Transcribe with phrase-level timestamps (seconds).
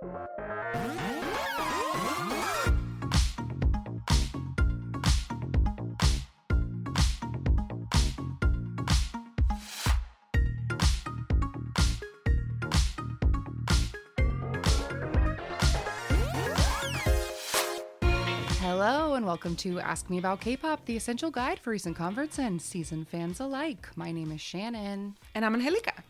[0.00, 0.28] Hello,
[19.14, 22.62] and welcome to Ask Me About K pop, the essential guide for recent converts and
[22.62, 23.88] season fans alike.
[23.96, 26.04] My name is Shannon, And I'm Angelica.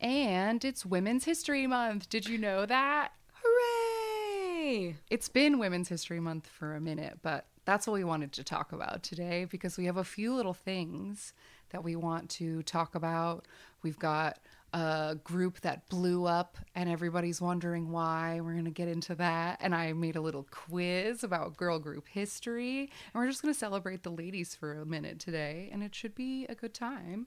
[0.00, 2.08] And it's Women's History Month.
[2.08, 3.12] Did you know that?
[3.42, 4.96] Hooray!
[5.10, 8.72] It's been Women's History Month for a minute, but that's what we wanted to talk
[8.72, 11.32] about today because we have a few little things
[11.70, 13.46] that we want to talk about.
[13.82, 14.38] We've got
[14.72, 18.40] a group that blew up and everybody's wondering why.
[18.40, 19.58] We're going to get into that.
[19.60, 22.80] And I made a little quiz about girl group history.
[22.80, 26.14] And we're just going to celebrate the ladies for a minute today, and it should
[26.14, 27.26] be a good time.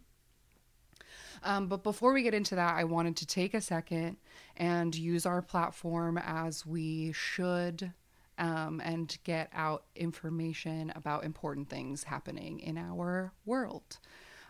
[1.43, 4.17] Um, but before we get into that, I wanted to take a second
[4.57, 7.93] and use our platform as we should
[8.37, 13.97] um, and get out information about important things happening in our world.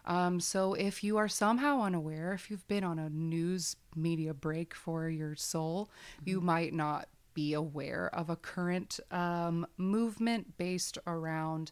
[0.06, 4.74] Um, so if you are somehow unaware, if you've been on a news media break
[4.74, 5.92] for your soul,
[6.26, 11.72] you might not be aware of a current um, movement based around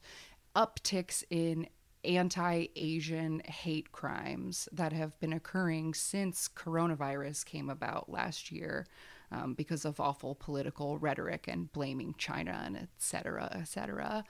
[0.56, 1.68] upticks in
[2.04, 8.88] anti Asian hate crimes that have been occurring since coronavirus came about last year
[9.32, 14.24] um, because of awful political rhetoric and blaming China and et cetera, et cetera.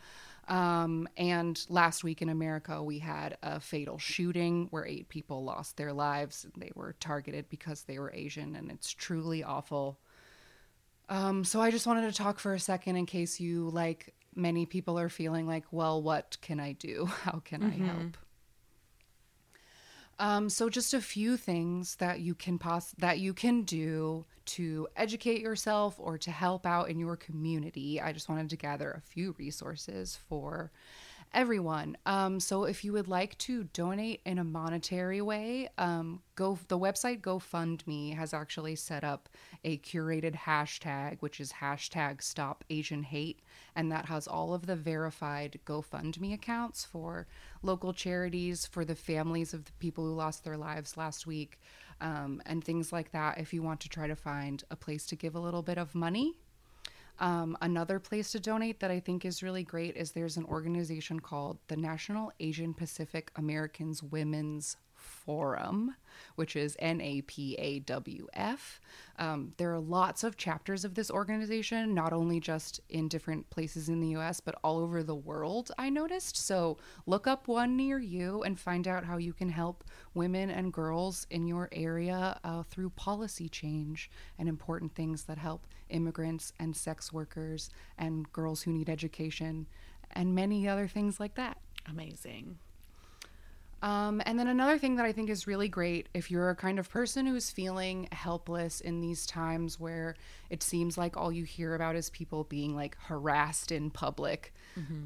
[0.48, 5.78] Um, and last week in America, we had a fatal shooting where eight people lost
[5.78, 6.48] their lives.
[6.58, 10.00] They were targeted because they were Asian, and it's truly awful.
[11.08, 14.66] Um, so I just wanted to talk for a second in case you, like many
[14.66, 17.05] people, are feeling like, well, what can I do?
[17.23, 18.17] How can I help?
[20.19, 24.88] Um, so just a few things that you can pos- that you can do to
[24.97, 28.02] educate yourself or to help out in your community.
[28.02, 30.71] I just wanted to gather a few resources for
[31.33, 31.97] everyone.
[32.05, 36.80] Um, so if you would like to donate in a monetary way, um, go the
[36.80, 39.30] website GoFundMe has actually set up
[39.64, 43.42] a curated hashtag, which is hashtag Stop Asian Hate,
[43.76, 47.27] and that has all of the verified GoFundMe accounts for
[47.61, 51.59] local charities, for the families of the people who lost their lives last week,
[52.02, 53.37] um, and things like that.
[53.37, 55.93] If you want to try to find a place to give a little bit of
[55.93, 56.36] money
[57.19, 61.19] um, another place to donate that I think is really great is there's an organization
[61.19, 65.95] called the National Asian Pacific Americans Women's Forum,
[66.36, 68.80] which is NAPAWF.
[69.17, 73.89] Um, there are lots of chapters of this organization, not only just in different places
[73.89, 76.37] in the US, but all over the world, I noticed.
[76.37, 79.83] So look up one near you and find out how you can help
[80.14, 85.67] women and girls in your area uh, through policy change and important things that help
[85.89, 89.67] immigrants and sex workers and girls who need education
[90.11, 91.58] and many other things like that.
[91.87, 92.58] Amazing.
[93.82, 96.80] Um, and then another thing that I think is really great if you're a kind
[96.80, 100.16] of person who's feeling helpless in these times where
[100.50, 104.54] it seems like all you hear about is people being like harassed in public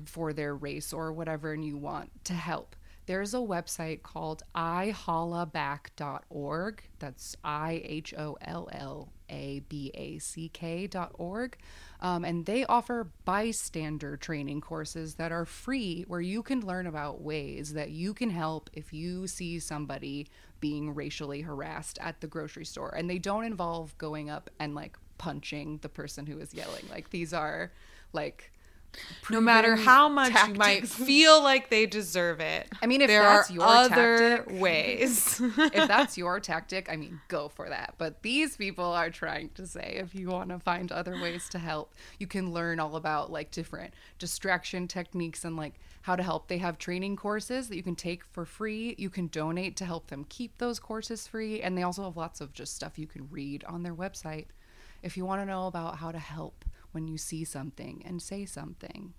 [0.06, 2.76] for their race or whatever, and you want to help.
[3.06, 6.84] There's a website called ihollaback.org.
[7.00, 11.58] That's I H O L L A B A C K dot org.
[12.00, 17.22] Um, and they offer bystander training courses that are free where you can learn about
[17.22, 20.28] ways that you can help if you see somebody
[20.62, 22.96] being racially harassed at the grocery store.
[22.96, 26.86] And they don't involve going up and like punching the person who is yelling.
[26.90, 27.74] Like these are
[28.14, 28.53] like
[29.30, 33.24] No matter how much you might feel like they deserve it, I mean, if there
[33.24, 35.42] that's are your other tactic- ways.
[35.42, 37.96] if that's your tactic, I mean, go for that.
[37.98, 41.60] But these people are trying to say if you want to find other ways to
[41.60, 45.74] help, you can learn all about like different distraction techniques and like
[46.04, 46.48] how to help.
[46.48, 48.94] They have training courses that you can take for free.
[48.98, 51.62] You can donate to help them keep those courses free.
[51.62, 54.48] And they also have lots of just stuff you can read on their website
[55.02, 58.46] if you want to know about how to help when you see something and say
[58.46, 59.14] something.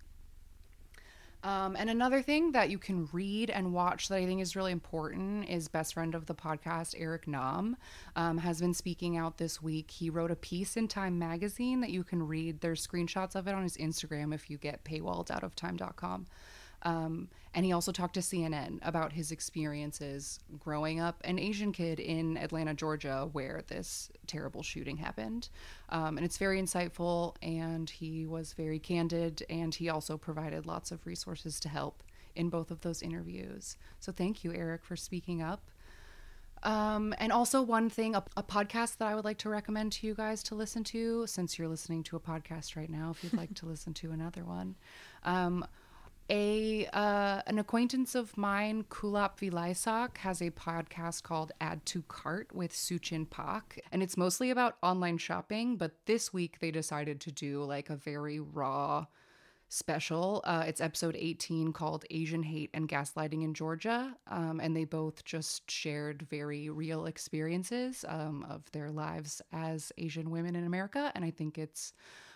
[1.44, 4.73] Um, and another thing that you can read and watch that I think is really
[4.73, 7.76] important is best friend of the podcast, Eric Nam,
[8.17, 9.91] um, has been speaking out this week.
[9.91, 12.62] He wrote a piece in Time Magazine that you can read.
[12.62, 16.26] There's screenshots of it on his Instagram if you get paywalled out of time.com.
[16.85, 22.01] Um, and he also talked to CNN about his experiences growing up an Asian kid
[22.01, 25.49] in Atlanta, Georgia, where this terrible shooting happened.
[25.89, 30.91] Um, and it's very insightful, and he was very candid, and he also provided lots
[30.91, 32.03] of resources to help
[32.35, 33.77] in both of those interviews.
[34.01, 35.63] So thank you, Eric, for speaking up.
[36.65, 40.07] Um, and also, one thing, a, a podcast that I would like to recommend to
[40.07, 43.35] you guys to listen to, since you're listening to a podcast right now, if you'd
[43.35, 44.75] like to listen to another one.
[45.25, 45.67] Um,
[46.31, 52.55] a uh, an acquaintance of mine, Kulap Vilaysack, has a podcast called Add to Cart
[52.55, 55.76] with Suchin Pak, and it's mostly about online shopping.
[55.76, 59.06] But this week they decided to do like a very raw
[59.69, 60.41] special.
[60.44, 64.17] Uh, it's episode 18 called Asian Hate and Gaslighting in Georgia.
[64.29, 70.31] Um, and they both just shared very real experiences um, of their lives as Asian
[70.31, 71.11] women in America.
[71.15, 71.93] And I think it's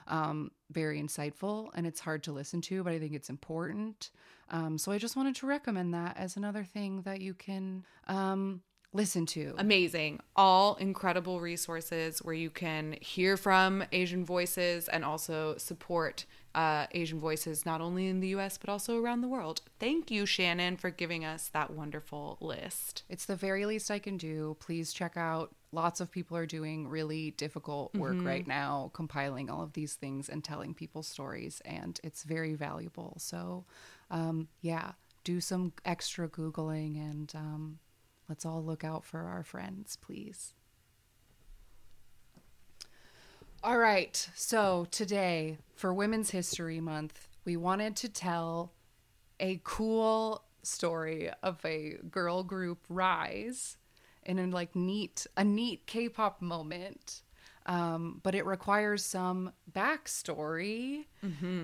[0.08, 4.10] um, very insightful and it's hard to listen to, but I think it's important.
[4.50, 8.62] Um, so I just wanted to recommend that as another thing that you can um,
[8.92, 9.54] listen to.
[9.58, 10.20] Amazing.
[10.34, 17.20] All incredible resources where you can hear from Asian voices and also support uh, Asian
[17.20, 19.60] voices, not only in the US, but also around the world.
[19.78, 23.04] Thank you, Shannon, for giving us that wonderful list.
[23.08, 24.56] It's the very least I can do.
[24.58, 25.54] Please check out.
[25.70, 30.30] Lots of people are doing really difficult work right now, compiling all of these things
[30.30, 33.16] and telling people stories, and it's very valuable.
[33.18, 33.64] So,
[34.10, 34.92] um, yeah,
[35.24, 37.78] do some extra Googling and um,
[38.30, 40.54] let's all look out for our friends, please.
[43.62, 44.30] All right.
[44.34, 48.72] So today, for Women's History Month, we wanted to tell
[49.40, 53.76] a cool story of a girl group rise
[54.28, 57.22] in a like neat a neat K-pop moment.
[57.66, 61.04] Um, but it requires some backstory.
[61.22, 61.62] Mm-hmm.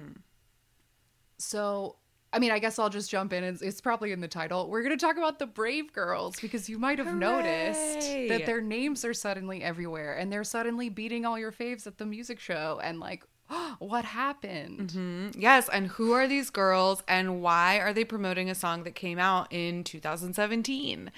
[1.39, 1.97] So,
[2.31, 3.43] I mean, I guess I'll just jump in.
[3.43, 4.69] It's, it's probably in the title.
[4.69, 8.61] We're going to talk about the Brave Girls because you might have noticed that their
[8.61, 12.81] names are suddenly everywhere and they're suddenly beating all your faves at the music show.
[12.83, 13.25] And like,
[13.79, 14.91] what happened?
[14.91, 18.95] Mm, Yes, and who are these girls and why are they promoting a song that
[18.95, 21.11] came out in 2017?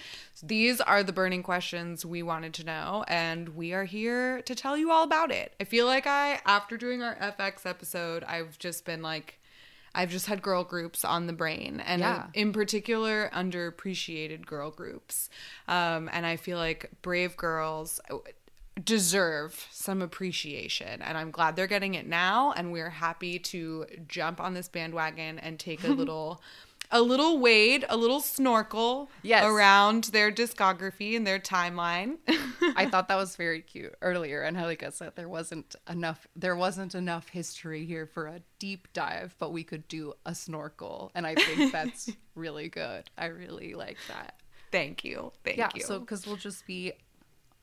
[0.42, 4.76] These are the burning questions we wanted to know, and we are here to tell
[4.76, 5.54] you all about it.
[5.60, 9.38] I feel like I, after doing our f(x) episode, I've just been like,
[9.94, 12.26] I've just had girl groups on the brain, and Yeah.
[12.34, 15.30] in particular, underappreciated girl groups.
[15.68, 17.98] Um, and I feel like Brave Girls
[18.84, 24.40] deserve some appreciation and i'm glad they're getting it now and we're happy to jump
[24.40, 26.42] on this bandwagon and take a little
[26.92, 29.44] a little wade a little snorkel Yes.
[29.44, 32.18] around their discography and their timeline
[32.76, 36.26] I thought that was very cute earlier, and how like I said, there wasn't enough.
[36.34, 41.12] There wasn't enough history here for a deep dive, but we could do a snorkel,
[41.14, 43.08] and I think that's really good.
[43.18, 44.34] I really like that.
[44.72, 45.68] thank you thank yeah.
[45.74, 46.92] you So because we'll just be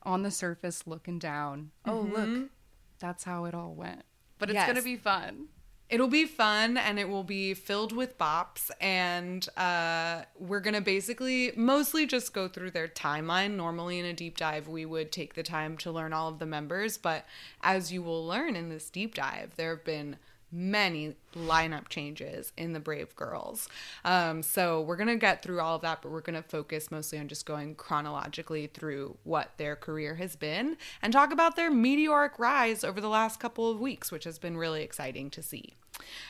[0.04, 1.70] on the surface looking down.
[1.86, 2.50] Oh look,
[2.98, 4.02] that's how it all went.
[4.38, 5.48] But it's gonna be fun.
[5.90, 8.70] It'll be fun and it will be filled with bops.
[8.80, 13.56] And uh, we're going to basically mostly just go through their timeline.
[13.56, 16.46] Normally, in a deep dive, we would take the time to learn all of the
[16.46, 16.96] members.
[16.96, 17.26] But
[17.62, 20.16] as you will learn in this deep dive, there have been
[20.54, 23.68] many lineup changes in the Brave Girls.
[24.04, 26.90] Um, so we're going to get through all of that, but we're going to focus
[26.90, 31.70] mostly on just going chronologically through what their career has been and talk about their
[31.70, 35.74] meteoric rise over the last couple of weeks, which has been really exciting to see.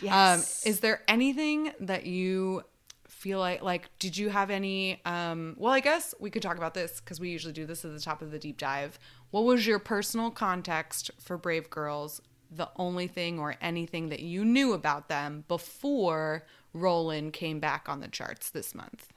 [0.00, 0.64] Yes.
[0.64, 2.64] Um, is there anything that you
[3.06, 6.74] feel like like did you have any um well i guess we could talk about
[6.74, 8.98] this because we usually do this at the top of the deep dive
[9.30, 14.44] what was your personal context for brave girls the only thing or anything that you
[14.44, 19.12] knew about them before Rollin' came back on the charts this month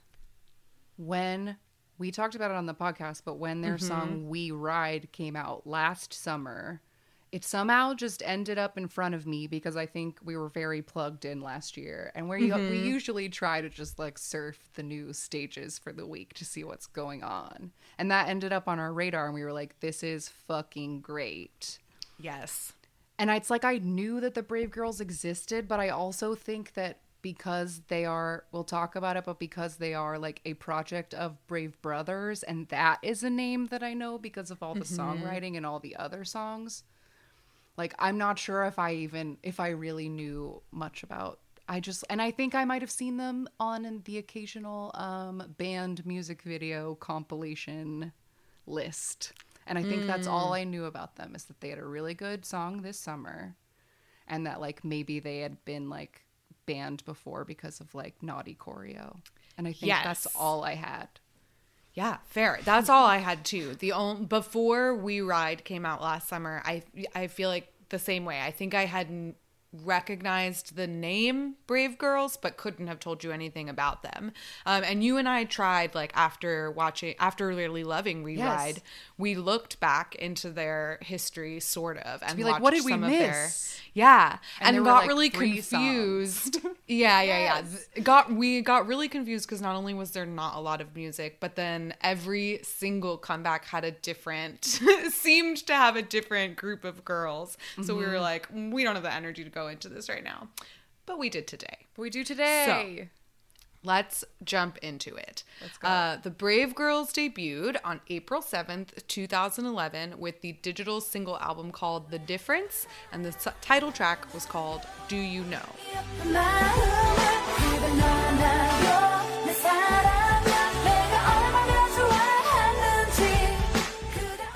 [0.98, 1.58] when
[2.00, 3.88] we talked about it on the podcast, but when their Mm-hmm.
[3.88, 6.82] song We Ride came out last summer,
[7.32, 10.82] it somehow just ended up in front of me because I think we were very
[10.82, 12.12] plugged in last year.
[12.16, 12.70] And where Mm-hmm.
[12.70, 16.64] we usually try to just like surf the new stages for the week to see
[16.64, 17.72] what's going on.
[17.98, 21.80] And that ended up on our radar and we were like, this is fucking great.
[22.20, 22.74] yes
[23.20, 27.00] And it's like I knew that the Brave Girls existed, but I also think that
[27.24, 31.36] because they are, we'll talk about it, but because they are like a project of
[31.48, 35.58] Brave Brothers, and that is a name that I know because of all the songwriting
[35.58, 36.84] and all the other songs.
[37.76, 41.40] Like I'm not sure if I even if I really knew much about.
[41.70, 46.06] I just and I think I might have seen them on the occasional um, banned
[46.06, 48.14] music video compilation
[48.66, 49.34] list.
[49.68, 50.56] And I think that's all mm.
[50.56, 53.56] I knew about them is that they had a really good song this summer
[54.28, 56.22] and that like maybe they had been like
[56.66, 59.18] banned before because of like naughty choreo.
[59.58, 61.08] And I think that's all I had.
[61.94, 62.60] Yeah, fair.
[62.64, 63.76] That's all I had too.
[63.80, 66.84] The only before We Ride came out last summer, I
[67.16, 68.40] I feel like the same way.
[68.40, 69.36] I think I had n-
[69.84, 74.32] recognized the name Brave Girls, but couldn't have told you anything about them.
[74.66, 78.82] Um, and you and I tried, like, after watching, after Really Loving We Ride, Yes.
[79.18, 83.02] we looked back into their history, sort of, and be like, what did we of
[83.02, 83.10] their-
[83.44, 83.80] miss?
[83.94, 86.58] yeah, And and, got like, really confused.
[86.88, 87.60] yeah, yeah, yeah.
[87.60, 87.88] Yes.
[87.94, 90.96] Th- Got we got really confused because not only was there not a lot of
[90.96, 94.64] music, but then every single comeback had a different,
[95.10, 97.58] seemed to have a different group of girls.
[97.84, 98.12] So we Mm-hmm.
[98.12, 100.48] were like, we don't have the energy to go into this right now,
[101.06, 101.88] but we did today.
[101.98, 102.66] we do today.
[103.84, 105.44] Let's jump into it.
[105.62, 105.88] Let's go.
[105.88, 112.10] Uh, the Brave Girls debuted on April 7th, 2011, with the digital single album called
[112.12, 115.66] The Difference, and the s- title track was called Do You Know?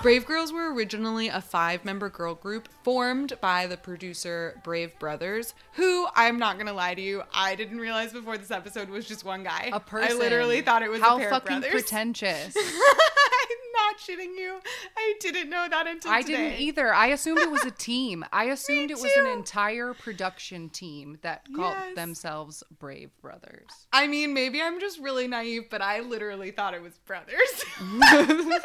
[0.01, 5.53] Brave Girls were originally a five member girl group formed by the producer Brave Brothers,
[5.73, 9.23] who I'm not gonna lie to you, I didn't realize before this episode was just
[9.23, 9.69] one guy.
[9.71, 10.17] A person.
[10.17, 11.81] I literally thought it was how a pair fucking of brothers.
[11.83, 12.55] pretentious.
[12.57, 14.59] I'm not shitting you.
[14.97, 16.49] I didn't know that until I today.
[16.49, 16.91] didn't either.
[16.93, 18.25] I assumed it was a team.
[18.33, 21.95] I assumed it was an entire production team that called Yes.
[21.95, 23.69] themselves Brave Brothers.
[23.93, 27.37] I mean, maybe I'm just really naive, but I literally thought it was brothers.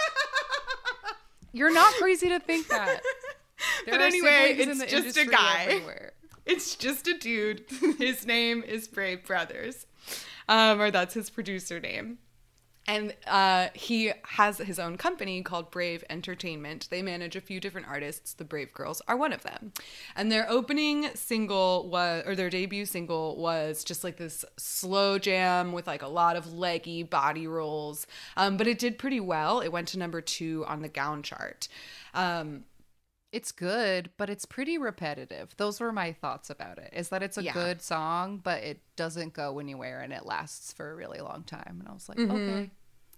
[1.53, 3.01] You're not crazy to think that.
[3.87, 5.65] There but anyway, it's just a guy.
[5.71, 6.13] everywhere.
[6.45, 7.65] It's just a dude.
[7.99, 9.87] His name is Brave Brothers,
[10.47, 12.19] um, or that's his producer name.
[12.89, 16.87] And uh, he has his own company called Brave Entertainment.
[16.91, 18.33] They manage a few different artists.
[18.33, 19.73] The Brave Girls are one of them.
[20.15, 25.73] And their opening single was, or their debut single was just like this slow jam
[25.73, 28.07] with like a lot of leggy body rolls.
[28.37, 29.61] Um, but it did pretty well.
[29.61, 31.67] It went to number two on the Gaon chart.
[32.15, 32.65] Um,
[33.37, 35.55] It's good, but it's pretty repetitive.
[35.59, 36.91] Those were my thoughts about it.
[36.93, 37.53] Is that it's a Yeah.
[37.53, 41.77] good song, but it doesn't go anywhere and it lasts for a really long time.
[41.81, 42.33] And I was like, Mm-hmm.
[42.37, 42.71] okay,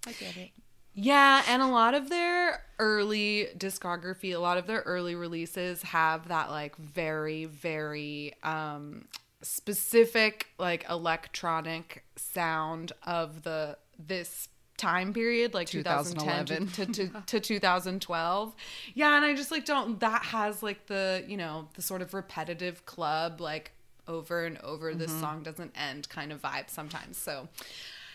[0.06, 0.50] I get it.
[0.94, 6.26] Yeah, and a lot of their early discography, a lot of their early releases have
[6.28, 9.06] that like very very um
[9.40, 14.48] specific like electronic sound of the this
[14.78, 18.54] time period like 2010 to, to, to, to 2012
[18.94, 22.14] yeah and i just like don't that has like the you know the sort of
[22.14, 23.72] repetitive club like
[24.08, 27.16] over and over this song doesn't end kind of vibe sometimes.
[27.16, 27.48] So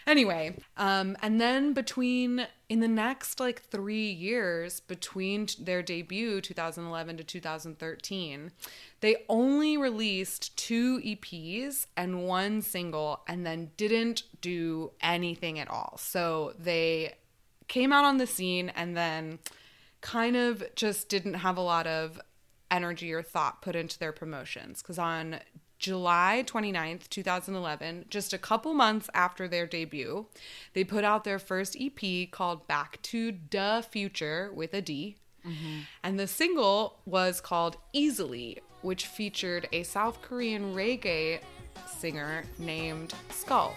[0.06, 7.18] Anyway, um, and then between in the next like three years between their debut 2011
[7.18, 8.52] to 2013,
[9.00, 15.98] they only released two EPs and one single, and then didn't do anything at all.
[15.98, 17.16] So they
[17.68, 19.40] came out on the scene and then
[20.02, 22.20] kind of just didn't have a lot of
[22.70, 25.40] energy or thought put into their promotions because on
[25.84, 30.26] July 29th, 2011, just a couple months after their debut,
[30.72, 35.18] they put out their first EP called Back to the Future with a D.
[35.46, 35.80] Mm-hmm.
[36.02, 41.42] And the single was called Easily, which featured a South Korean reggae
[41.86, 43.76] singer named Skull.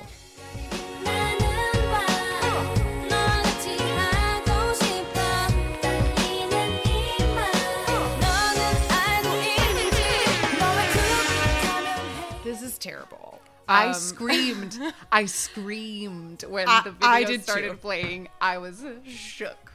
[12.77, 13.41] 해 terrible.
[13.69, 14.79] I Um, screamed.
[15.13, 17.77] I screamed when I- the video I did started too.
[17.79, 18.29] playing.
[18.41, 19.73] I was shook.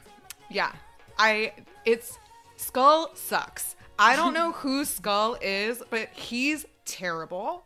[0.50, 0.72] Yeah.
[1.18, 1.54] I
[1.86, 2.18] it's
[2.58, 3.76] Skull sucks.
[4.00, 7.66] I don't know who Skull is, but he's terrible.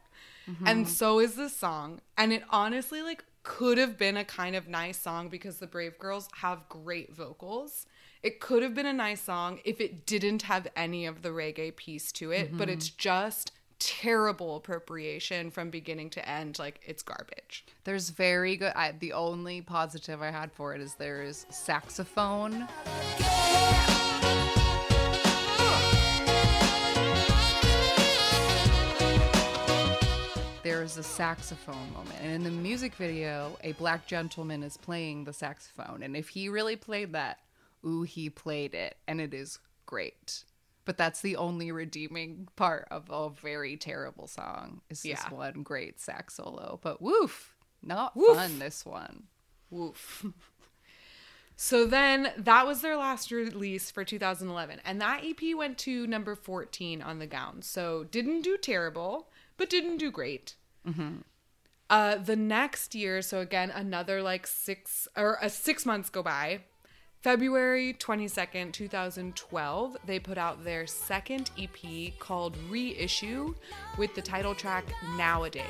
[0.63, 2.01] And so is this song.
[2.17, 5.97] And it honestly like could have been a kind of nice song because the Brave
[5.97, 7.87] Girls have great vocals.
[8.21, 11.75] It could have been a nice song if it didn't have any of the reggae
[11.75, 16.59] piece to it, but it's just terrible appropriation from beginning to end.
[16.59, 17.65] Like it's garbage.
[17.83, 18.73] There's very good.
[18.75, 22.67] I, the only positive I had for it is there's saxophone.
[30.63, 35.33] There's a saxophone moment, and in the music video, a black gentleman is playing the
[35.33, 37.37] saxophone, and if he really played that,
[37.85, 40.43] ooh, he played it, and it is great.
[40.85, 44.81] But that's the only redeeming part of a very terrible song.
[44.89, 45.29] Is this Yeah.
[45.33, 46.79] one great sax solo?
[46.81, 48.37] But woof, not Woof.
[48.37, 48.59] fun.
[48.59, 49.23] This one.
[49.71, 50.25] Woof.
[51.55, 54.79] so then that was their last release for 2011.
[54.85, 57.61] And that EP went to number 14 on the Gaon.
[57.61, 60.55] So didn't do terrible, but didn't do great.
[61.89, 66.61] Uh, the next year, so again, another like six or uh, six months go by.
[67.25, 73.55] February 22nd, 2012, they put out their second EP called Reissue
[73.97, 74.85] with the title track
[75.17, 75.65] Nowadays.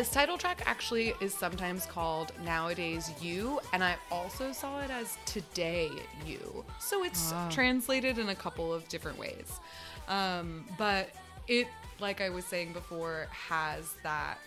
[0.00, 5.18] This title track actually is sometimes called Nowadays You, and I also saw it as
[5.26, 5.90] Today
[6.24, 6.64] You.
[6.78, 9.60] So it's translated in a couple of different ways.
[10.08, 11.10] Um, but
[11.48, 14.38] it, like I was saying before, has that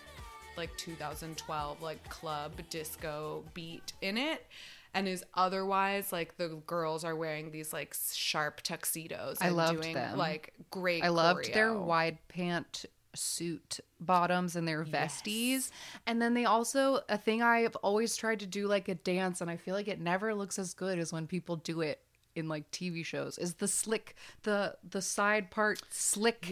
[0.58, 4.48] like 2012 like club disco beat in it
[4.96, 9.82] and is otherwise like the girls are wearing these like sharp tuxedos I and loved
[9.82, 10.18] doing them.
[10.18, 15.72] like great I loved their wide pant suit bottoms and their vesties.
[16.06, 19.50] And then they also a thing I've always tried to do like a dance and
[19.50, 22.00] I feel like it never looks as good as when people do it
[22.36, 26.46] in like TV shows is the slick the the side part slick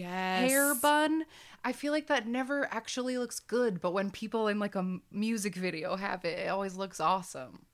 [0.48, 1.26] hair bun.
[1.64, 5.02] I feel like that never actually looks good, but when people in like a m-
[5.12, 7.66] music video have it, it always looks awesome.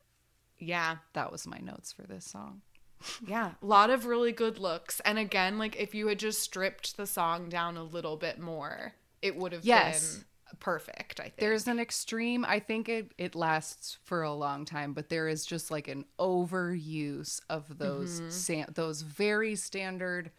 [0.58, 2.62] yeah That was my notes for this song.
[3.28, 5.00] Yeah, a lot of really good looks.
[5.02, 8.94] And again, like if you had just stripped the song down a little bit more,
[9.22, 10.16] it would have Yes.
[10.16, 10.26] been
[10.60, 11.38] perfect, I think.
[11.38, 12.46] There's an extreme.
[12.46, 16.06] I think it it lasts for a long time, but there is just like an
[16.20, 18.30] overuse of those mm-hmm.
[18.30, 20.32] sam- those very standard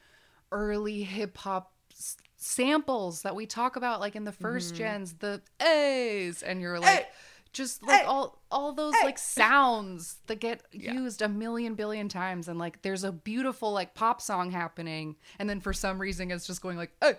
[0.50, 4.76] early hip hop s- samples that we talk about like in the 1st mm-hmm.
[4.76, 7.06] gens, the A's and you're like Ay!
[7.52, 8.04] just like Ay!
[8.04, 9.04] all all those Ay!
[9.04, 13.94] like sounds that get used a million billion times and like there's a beautiful like
[13.94, 17.14] pop song happening and then for some reason it's just going like oh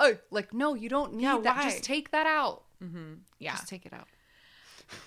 [0.00, 1.62] oh like no you don't need Yeah, that why?
[1.64, 3.14] just take that out mm-hmm.
[3.38, 3.52] yeah.
[3.52, 4.08] just take it out.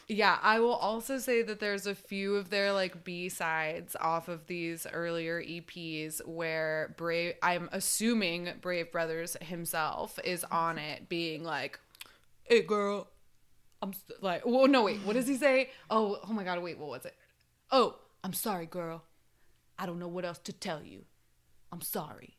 [0.08, 4.28] Yeah, I will also say that there's a few of their like B sides off
[4.28, 10.56] of these earlier EPs where Brave I'm assuming Brave Brothers himself is mm-hmm.
[10.56, 11.80] on it being like,
[12.44, 13.08] "Hey girl,
[13.82, 15.72] I'm st- like, well no wait, what does he say?
[15.90, 17.16] Oh, oh my god, wait, what was it?
[17.72, 19.04] Oh, I'm sorry, girl.
[19.80, 21.06] I don't know what else to tell you.
[21.72, 22.38] I'm sorry.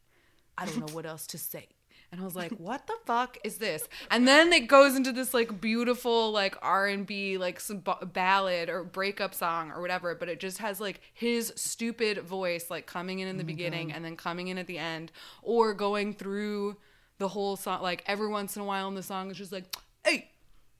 [0.57, 1.69] I don't know what else to say.
[2.13, 3.89] And I was like, what the fuck is this?
[4.11, 8.85] And then it goes into this like beautiful like R&B like some ba- ballad or
[8.85, 13.29] breakup song or whatever, but it just has like his stupid voice like coming in
[13.29, 15.11] in the oh beginning and then coming in at the end
[15.43, 16.77] or going through
[17.19, 19.65] the whole song like every once in a while in the song it's just like,
[20.05, 20.31] "Hey,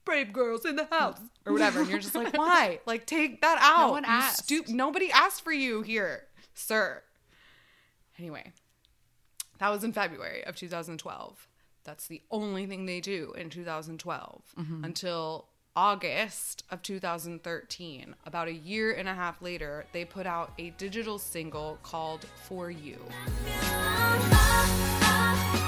[0.05, 2.79] brave girls in the house or whatever." And you're just like, "Why?
[2.85, 4.43] Like take that out." one you asked.
[4.43, 7.01] stu- nobody asked for you here, sir.
[8.19, 8.51] Anyway,
[9.63, 11.47] that was in February of 2012.
[11.85, 14.83] That's the only thing they do in 2012 mm-hmm.
[14.83, 18.13] until August of 2013.
[18.25, 22.69] About a year and a half later, they put out a digital single called For
[22.71, 22.97] You.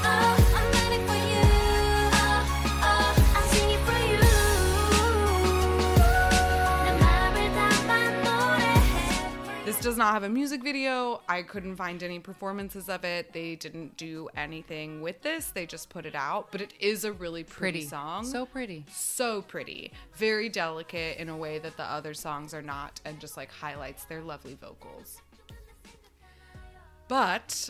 [0.03, 1.24] I'm ready for
[9.85, 11.21] does not have a music video.
[11.29, 13.33] I couldn't find any performances of it.
[13.33, 15.51] They didn't do anything with this.
[15.51, 18.25] They just put it out, but it is a really pretty, Pretty song.
[18.25, 18.83] So pretty.
[18.91, 23.37] so pretty, very delicate in a way that the other songs are not, and just
[23.37, 25.21] like highlights their lovely vocals.
[27.07, 27.69] But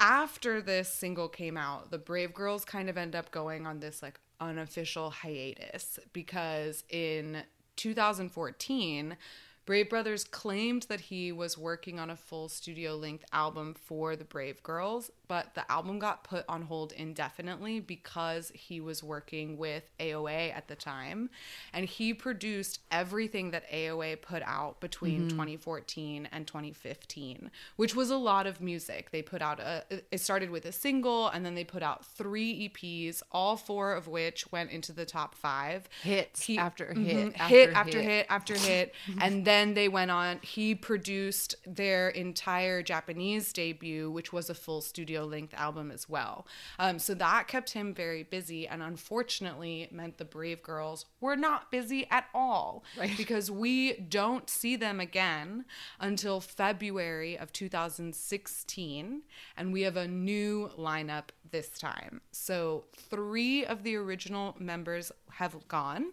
[0.00, 4.02] after this single came out, the Brave Girls kind of end up going on this
[4.02, 7.42] like unofficial hiatus because in
[7.76, 9.18] 2014,
[9.66, 14.24] Brave Brothers claimed that he was working on a full studio length album for the
[14.24, 19.84] Brave Girls, but the album got put on hold indefinitely because he was working with
[19.98, 21.30] AOA at the time.
[21.72, 28.16] And he produced everything that AOA put out between 2014 and 2015, which was a
[28.16, 29.10] lot of music.
[29.10, 32.68] They put out a, it started with a single and then they put out three
[32.68, 35.88] EPs, all four of which went into the top five.
[36.02, 37.04] Hits He- after Mhm.
[37.04, 38.04] hit, hit after after hit.
[38.10, 38.94] hit after hit.
[39.20, 44.80] and then they went on, he produced their entire Japanese debut, which was a full
[44.80, 46.46] studio length album as well.
[46.78, 51.70] Um, so that kept him very busy and unfortunately meant the Brave Girls were not
[51.70, 52.82] busy at all.
[52.98, 53.16] Right.
[53.16, 55.64] Because we don't see them again
[56.00, 59.22] until February of 2016.
[59.56, 62.20] And we have a new lineup this time.
[62.32, 66.12] So three of the original members have gone.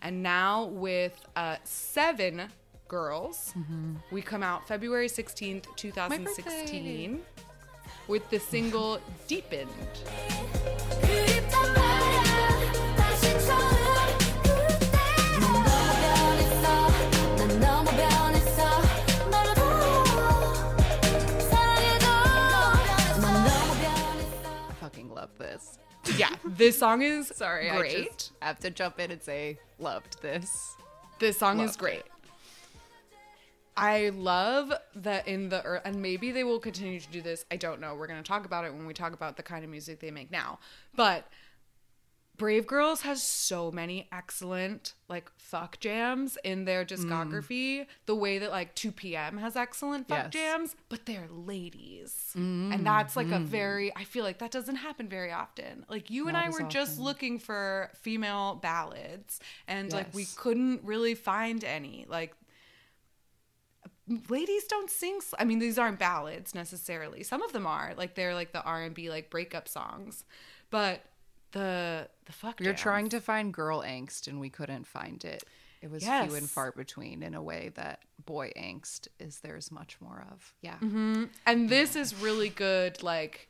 [0.00, 2.48] And now with uh, seven
[2.88, 3.54] girls,
[4.10, 7.20] we come out February 16th, 2016,
[8.08, 9.68] with the single Deepened.
[24.68, 25.78] I fucking love this.
[26.16, 27.70] Yeah, this song is sorry.
[27.70, 27.96] Great.
[27.96, 30.76] I just have to jump in and say loved this.
[31.18, 32.00] This song loved is great.
[32.00, 32.06] It.
[33.76, 37.44] I love that in the ear- and maybe they will continue to do this.
[37.50, 37.94] I don't know.
[37.94, 40.10] We're going to talk about it when we talk about the kind of music they
[40.10, 40.58] make now.
[40.94, 41.26] But
[42.38, 47.86] Brave Girls has so many excellent like fuck jams in their discography.
[48.06, 50.32] The way that like 2PM has excellent fuck Yes.
[50.32, 52.32] jams, but they're ladies.
[52.34, 55.84] And that's like a very I feel like that doesn't happen very often.
[55.88, 61.14] Like you and I were just looking for female ballads and like we couldn't really
[61.14, 62.06] find any.
[62.08, 62.34] Like
[64.28, 68.34] ladies don't sing I mean these aren't ballads necessarily some of them are like they're
[68.34, 70.24] like the r&b like breakup songs
[70.70, 71.04] but
[71.52, 75.44] the the fuck you're jams- trying to find girl angst and we couldn't find it.
[75.82, 80.00] It was few and far between in a way that boy angst is there's much
[80.00, 80.54] more of.
[80.62, 80.76] Yeah.
[80.76, 81.24] Mm-hmm.
[81.44, 83.48] and this is really good like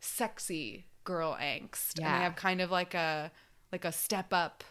[0.00, 2.18] sexy girl angst and Yeah.
[2.18, 3.30] they have kind of like a
[3.72, 4.64] like a step up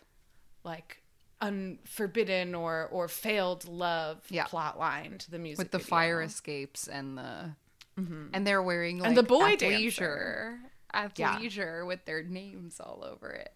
[0.63, 1.03] like
[1.47, 4.45] unforbidden or or failed love Yeah.
[4.45, 5.89] plot line to the music With the video.
[5.89, 7.56] fire escapes and the
[7.95, 10.58] and they're wearing like And the boy athleisure.
[11.17, 11.84] Yeah.
[11.84, 13.51] With their names all over it.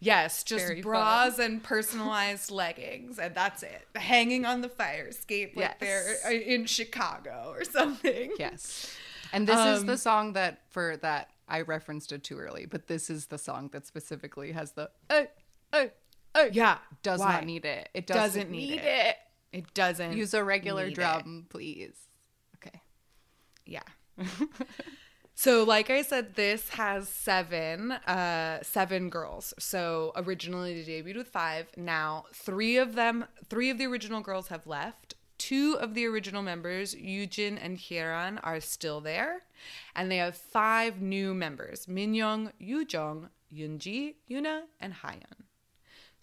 [0.00, 3.86] Yes, just Very bras and personalized leggings, and that's it.
[3.94, 5.80] Hanging on the fire escape like Yes.
[5.80, 8.32] they're uh, in Chicago or something.
[8.38, 8.94] Yes.
[9.32, 12.86] And this is Um, the song that for that I referenced it too early, but
[12.86, 15.28] this is the song that specifically has the hey,
[15.72, 15.92] hey,
[16.34, 16.50] hey.
[16.52, 17.32] Yeah, Does why?
[17.34, 17.88] not need it.
[17.94, 18.84] It doesn't, Doesn't need need it.
[18.84, 19.16] it.
[19.52, 20.94] It doesn't Use a regular need it.
[20.96, 21.94] drum, please.
[22.56, 22.80] Okay.
[23.64, 23.82] Yeah.
[25.34, 29.54] so, like I said, this has seven, uh, seven girls.
[29.58, 31.68] So originally they debuted with five.
[31.76, 35.14] Now three of them, three of the original girls have left.
[35.36, 39.42] Two of the original members, Yujin and Hyeran, are still there,
[39.94, 45.43] and they have five new members: Minyoung, Yoojung, Yunji, Yuna, and Hayeon.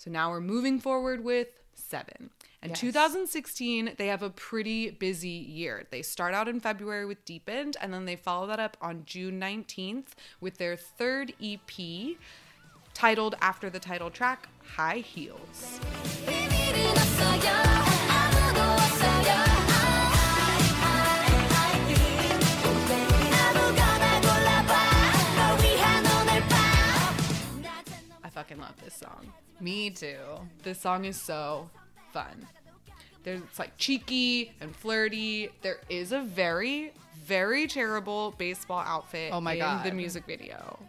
[0.02, 2.32] So now we're moving forward with seven.
[2.64, 2.80] And yes.
[2.80, 5.86] 2016, they have a pretty busy year.
[5.92, 9.40] They start out in February with Deepened, and then they follow that up on June
[9.40, 10.08] 19th
[10.40, 12.18] with their third EP
[12.96, 15.80] titled after the title track, High Heels.
[28.24, 29.32] I fucking love this song.
[29.62, 30.17] Me too.
[30.63, 31.69] This song is so
[32.12, 32.47] fun.
[33.24, 35.50] There's it's like cheeky and flirty.
[35.62, 36.91] There is a very,
[37.24, 39.86] very terrible baseball outfit Oh my in God.
[39.86, 40.80] the music video.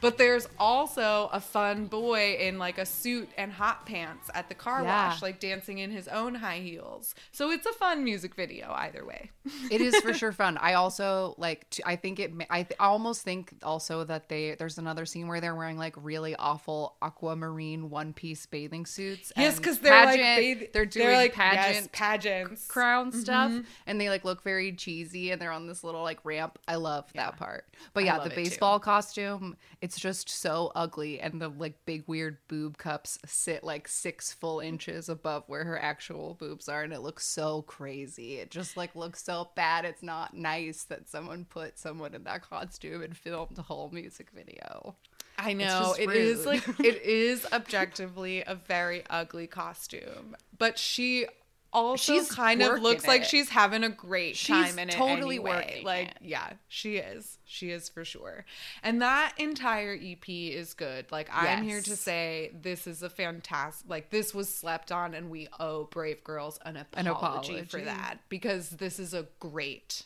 [0.00, 4.54] But there's also a fun boy in like a suit and hot pants at the
[4.54, 5.08] car Yeah.
[5.08, 7.14] wash, like dancing in his own high heels.
[7.32, 9.30] So it's a fun music video either way.
[9.70, 10.56] It is for sure fun.
[10.58, 11.68] I also like.
[11.70, 12.32] To, I think it.
[12.50, 14.54] I, th- I almost think also that they.
[14.58, 19.32] There's another scene where they're wearing like really awful aquamarine one piece bathing suits.
[19.36, 22.66] yes, because they're like pageant- bath- they're doing like pageant yes, pageants.
[22.66, 23.60] crown stuff, Mm-hmm.
[23.86, 26.58] and they like look very cheesy, and they're on this little like ramp.
[26.68, 27.64] I love that part.
[27.94, 28.34] But yeah, the it, too.
[28.36, 29.56] baseball costume.
[29.88, 34.60] It's just so ugly, and the like big weird boob cups sit like six full
[34.60, 38.34] inches above where her actual boobs are, and it looks so crazy.
[38.34, 39.86] It just like looks so bad.
[39.86, 44.28] It's not nice that someone put someone in that costume and filmed a whole music
[44.34, 44.94] video.
[45.38, 51.28] I know it is like it is objectively a very ugly costume, but she
[51.72, 53.26] also She's kind of looks like it.
[53.26, 54.92] she's having a great She's time in it.
[54.92, 55.82] totally anyway.
[55.84, 56.16] Like, it.
[56.22, 57.38] yeah, she is.
[57.44, 58.44] She is for sure.
[58.82, 61.10] And that entire EP is good.
[61.10, 63.88] Like, I'm here to say this is a fantastic.
[63.88, 68.18] Like, this was slept on, and we owe Brave Girls an apology, An for that
[68.28, 70.04] because this is a great,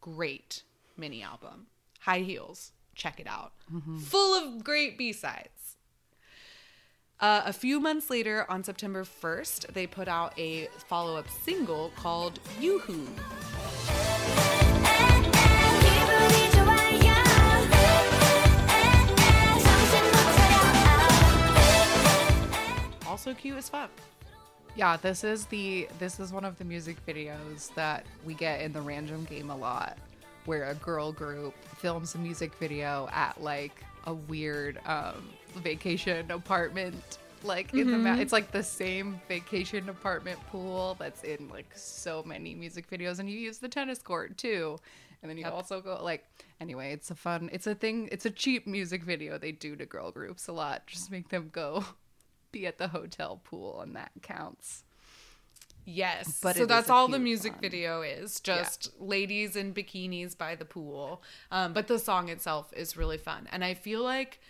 [0.00, 0.62] great
[0.96, 1.66] mini album.
[2.00, 2.72] High Heels.
[2.94, 3.52] Check it out.
[3.72, 3.98] Mm-hmm.
[3.98, 5.48] Full of great B sides.
[7.24, 11.90] Uh, a few months later, on September 1st, they put out a follow up single
[11.96, 13.08] called Yoo-Hoo.
[23.08, 23.88] Also cute as fuck.
[24.76, 28.74] Yeah, this is the this is one of the music videos that we get in
[28.74, 29.96] the random game a lot,
[30.44, 37.18] where a girl group films a music video at like a weird um, vacation apartment,
[37.42, 42.22] like in the ma- it's like the same vacation apartment pool that's in like so
[42.24, 44.78] many music videos, and you use the tennis court too.
[45.22, 46.26] And then you also go like
[46.60, 49.86] anyway, it's a fun it's a thing it's a cheap music video they do to
[49.86, 50.86] girl groups a lot.
[50.86, 51.84] Just make them go
[52.52, 54.84] be at the hotel pool and that counts.
[55.86, 56.40] Yes.
[56.42, 57.60] But so that's all the music one.
[57.60, 61.22] video is just ladies in bikinis by the pool.
[61.50, 63.48] Um, but the song itself is really fun.
[63.52, 64.40] And I feel like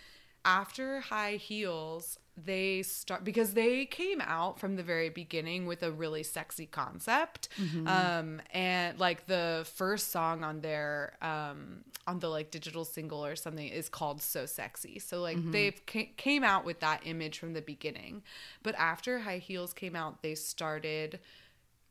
[0.45, 5.93] after High Heels, they start because they came out from the very beginning with a
[5.93, 7.49] really sexy concept.
[7.87, 13.37] Um, and like the first song on their um on the like digital single or
[13.37, 14.99] something is called So Sexy.
[14.99, 18.23] So like they've ca- came out with that image from the beginning.
[18.63, 21.21] But after High Heels came out, they started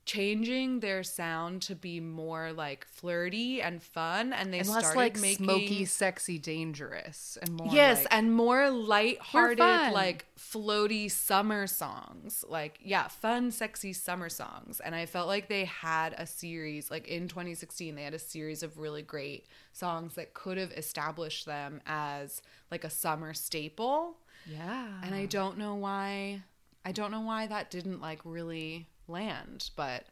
[0.05, 5.17] changing their sound to be more like flirty and fun and they and started like
[5.19, 12.43] making smoky, sexy, dangerous, and more yes like- and more light-hearted like floaty summer songs.
[12.47, 14.81] Like yeah fun sexy summer songs.
[14.83, 18.61] And i felt like they had a series like in 2016 they had a series
[18.63, 24.17] of really great songs that could have established them as like a summer staple.
[24.45, 24.87] Yeah.
[25.01, 26.41] and I don't know why
[26.85, 30.05] I don't know why that didn't like really land, but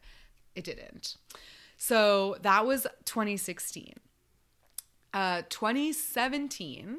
[0.54, 1.16] it didn't.
[1.76, 3.94] So that was 2016.
[5.14, 6.98] Uh 2017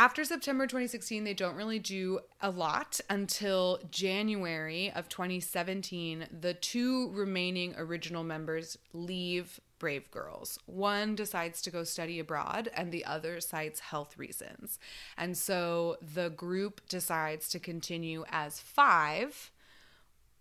[0.00, 6.26] after September 2016, they don't really do a lot until January of 2017.
[6.40, 10.58] The two remaining original members leave Brave Girls.
[10.64, 14.78] One decides to go study abroad, and the other cites health reasons.
[15.18, 19.50] And so the group decides to continue as five,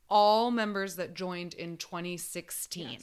[0.10, 3.00] all members that joined in 2016.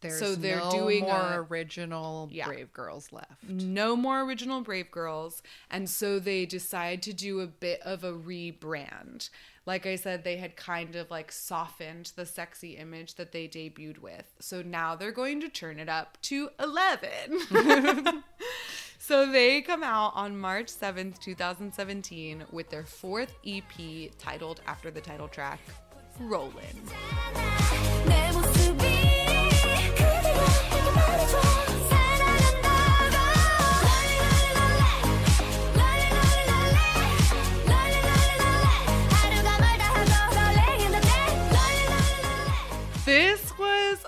[0.00, 2.46] There's so they're no doing more a- original Yeah.
[2.46, 3.44] Brave Girls left.
[3.48, 5.42] no more original Brave Girls.
[5.70, 9.30] And so they decide to do a bit of a rebrand.
[9.64, 13.98] Like I said, they had kind of like softened the sexy image that they debuted
[14.00, 14.24] with.
[14.40, 17.04] So now they're going to turn it up to 11.
[18.98, 25.00] so they come out on March 7th, 2017 with their fourth EP titled after the
[25.00, 25.60] title track,
[26.28, 26.52] Rollin'.
[43.04, 44.06] This was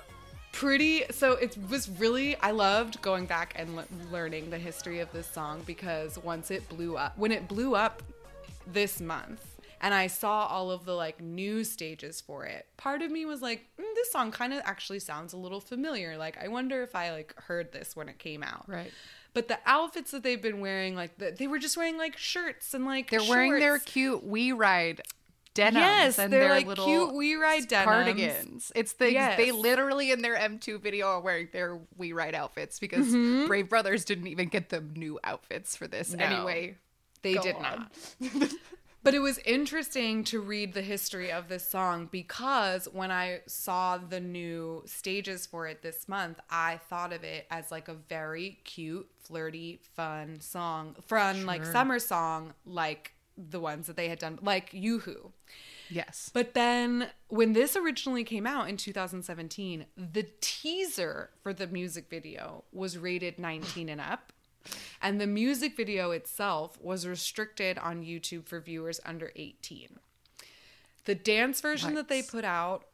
[0.51, 5.11] pretty so it was really i loved going back and le- learning the history of
[5.11, 8.01] this song because once it blew up when it blew up
[8.65, 13.11] this month and I saw all of the like new stages for it, part of
[13.11, 16.17] me was like, mm, this song kind of actually sounds a little familiar.
[16.17, 18.65] Like, I wonder if I like heard this when it came out.
[18.67, 18.91] Right.
[19.33, 22.73] But the outfits that they've been wearing, like the, they were just wearing like shirts
[22.73, 25.01] and like They're wearing their cute We Ride
[25.53, 27.85] denims Yes, and they're their like little cute We Ride denims.
[27.85, 28.71] cardigans.
[28.75, 29.35] It's the Yes.
[29.37, 33.09] they literally in their M2 video are wearing their We Ride outfits because
[33.47, 36.23] Brave Brothers didn't even get them new outfits for this No.
[36.23, 36.75] anyway.
[37.21, 37.61] They did on.
[37.61, 37.91] not.
[39.05, 43.99] but it was interesting to read the history of this song because when I saw
[43.99, 48.57] the new stages for it this month, I thought of it as like a very
[48.63, 54.39] cute, flirty, fun song, fun like summer song, like the ones that they had done,
[54.41, 55.31] like Yoo-Hoo.
[55.87, 56.31] Yes.
[56.33, 62.63] But then when this originally came out in 2017, the teaser for the music video
[62.71, 64.33] was rated 19 and up.
[65.01, 69.99] And the music video itself was restricted on YouTube for viewers under 18.
[71.05, 72.85] The dance version that they put out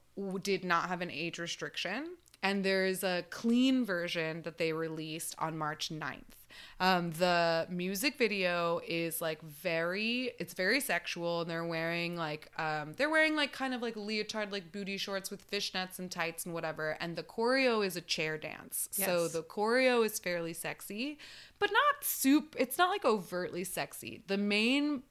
[0.43, 2.17] did not have an age restriction.
[2.43, 6.40] And there's a clean version that they released on March 9th.
[6.79, 12.93] Um, the music video is like very, it's very sexual, and they're wearing like, um,
[12.97, 16.53] they're wearing like kind of like leotard, like booty shorts with fishnets and tights and
[16.53, 16.97] whatever.
[16.99, 21.17] And the choreo is a chair dance, so the choreo is fairly sexy,
[21.59, 22.55] but not soup.
[22.57, 24.23] It's not like overtly sexy.
[24.27, 25.03] The main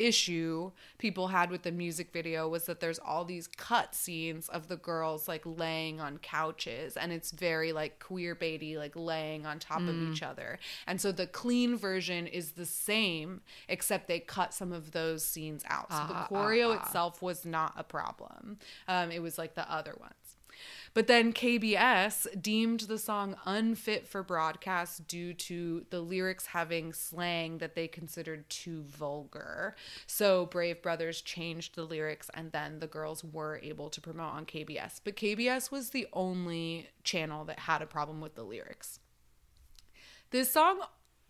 [0.00, 4.68] issue people had with the music video was that there's all these cut scenes of
[4.68, 9.58] the girls like laying on couches and it's very like queer baity like laying on
[9.58, 10.58] top of each other.
[10.86, 15.64] And so the clean version is the same except they cut some of those scenes
[15.68, 15.90] out.
[15.90, 16.82] So Ah, the ah, choreo ah.
[16.82, 18.58] itself was not a problem.
[18.88, 20.14] Um, it was like the other ones
[20.94, 27.58] but then KBS deemed the song unfit for broadcast due to the lyrics having slang
[27.58, 29.76] that they considered too vulgar.
[30.06, 34.46] So Brave Brothers changed the lyrics and then the girls were able to promote on
[34.46, 35.00] KBS.
[35.04, 39.00] But KBS was the only channel that had a problem with the lyrics.
[40.30, 40.80] This song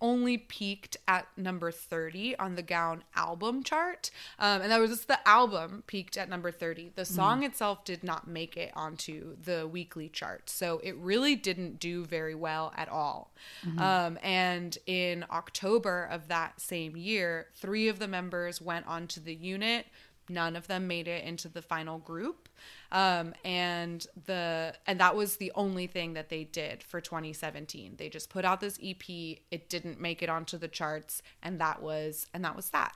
[0.00, 4.10] only peaked at number 30 on the Gaon album chart.
[4.38, 6.92] Um, and that was just the album peaked at number 30.
[6.94, 10.48] The song itself did not make it onto the weekly chart.
[10.48, 13.32] So it really didn't do very well at all.
[13.78, 19.34] Um, and in October of that same year, three of the members went onto the
[19.34, 19.86] unit.
[20.28, 22.48] None of them made it into the final group.
[22.92, 27.94] Um, and the and that was the only thing that they did for 2017.
[27.96, 29.08] They just put out this EP.
[29.08, 32.94] It didn't make it onto the charts, and that was and that was that.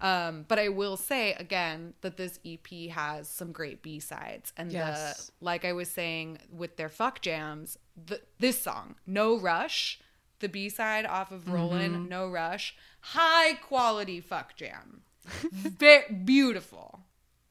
[0.00, 4.72] Um, but I will say again that this EP has some great B sides, and
[4.72, 5.26] Yes.
[5.38, 10.00] the like I was saying with their fuck jams, the, this song, No Rush,
[10.40, 15.02] the B side off of Rollin', No Rush, high quality fuck jam.
[15.52, 17.00] Very beautiful.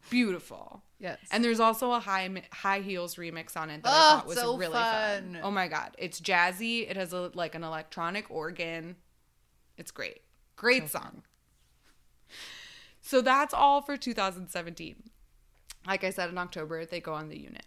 [0.10, 0.84] Beautiful.
[1.00, 1.18] Yes.
[1.32, 4.38] And there's also a high high heels remix on it that Oh, I thought was
[4.38, 5.34] so really fun.
[5.34, 5.40] fun.
[5.44, 6.90] Oh my god, it's jazzy.
[6.90, 8.96] It has a like an electronic organ.
[9.78, 10.22] It's great.
[10.56, 11.24] Great song.
[13.02, 15.10] So that's all for 2017.
[15.86, 17.66] Like I said in October, they go on the unit.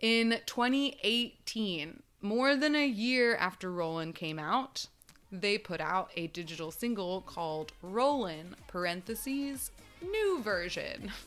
[0.00, 4.86] In 2018, more than a year after Rollin' came out,
[5.30, 9.70] they put out a digital single called Rollin' parentheses
[10.02, 11.10] new version.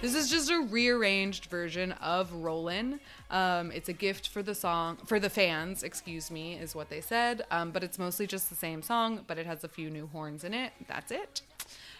[0.00, 2.98] This is just a rearranged version of Rollin'.
[3.30, 7.02] Um, it's a gift for the song for the fans, excuse me, is what they
[7.02, 7.44] said.
[7.50, 10.44] Um, but it's mostly just the same song, but it has a few new horns
[10.44, 10.72] in it.
[10.86, 11.42] That's it.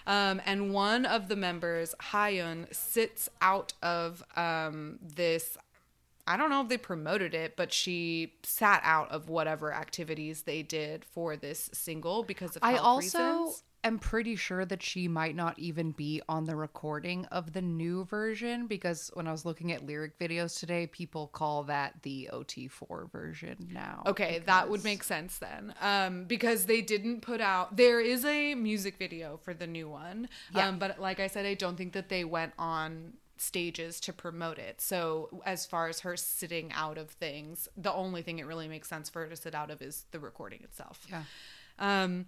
[0.07, 5.59] Um, and one of the members, Hayun, sits out of um, this.
[6.29, 10.63] I don't know if they promoted it, but she sat out of whatever activities they
[10.63, 13.65] did for this single because of I also reasons.
[13.83, 18.05] am pretty sure that she might not even be on the recording of the new
[18.05, 23.11] version because when I was looking at lyric videos today, people call that the OT4
[23.11, 24.03] version now.
[24.07, 25.75] Okay, that would make sense then.
[25.81, 27.75] Um, because they didn't put out.
[27.75, 30.29] There is a music video for the new one.
[30.55, 30.69] Yeah.
[30.69, 34.59] Um, but like I said, I don't think that they went on stages to promote
[34.59, 34.81] it.
[34.81, 38.89] So as far as her sitting out of things, the only thing it really makes
[38.89, 41.07] sense for her to sit out of is the recording itself.
[41.11, 41.23] Yeah.
[41.79, 42.27] Um,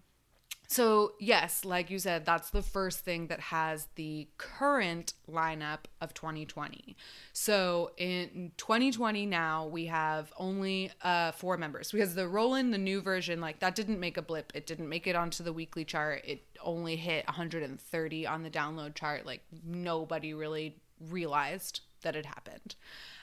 [0.71, 6.15] so yes, like you said, that's the first thing that has the current lineup of
[6.15, 6.97] 2020.
[7.33, 13.01] So in 2020 now we have only uh, four members because the Rollin', the new
[13.01, 14.53] version, like that didn't make a blip.
[14.55, 16.23] It didn't make it onto the weekly chart.
[16.25, 19.27] It only hit 130 on the download chart.
[19.27, 22.75] Like nobody really realized that it happened.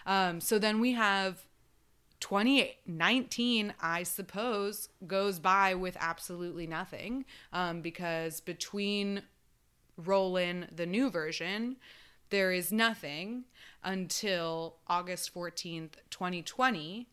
[0.05, 1.45] Um, so then we have
[2.19, 9.21] 2019, I suppose, goes by with absolutely nothing um, because between
[9.97, 11.77] Rollin', the new version,
[12.29, 13.45] there is nothing
[13.83, 17.07] until August 14th, 2020.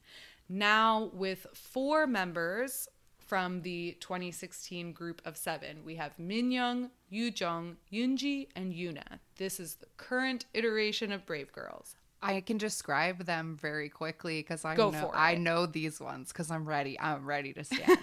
[0.49, 2.89] Now, with four members
[3.27, 9.19] from the 2016 group of seven, we have Minyoung, Yoojung, Eunji, and Yuna.
[9.37, 11.97] This is the current iteration of Brave Girls.
[12.25, 16.51] I can describe them very quickly because I Go know I know these ones because
[16.51, 16.99] I'm ready.
[16.99, 17.99] I'm ready to stand.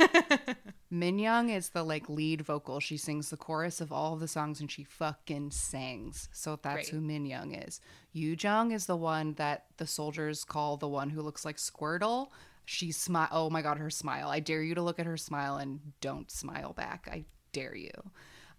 [0.94, 2.80] Minyoung is the like lead vocal.
[2.80, 6.30] She sings the chorus of all of the songs and she fucking sings.
[6.34, 7.02] So that's Great.
[7.02, 7.82] who Minyoung is.
[8.16, 12.28] Yoojung is the one that the soldiers call the one who looks like Squirtle.
[12.66, 13.30] She smile.
[13.32, 14.30] Oh my god, her smile!
[14.30, 17.08] I dare you to look at her smile and don't smile back.
[17.12, 17.92] I dare you.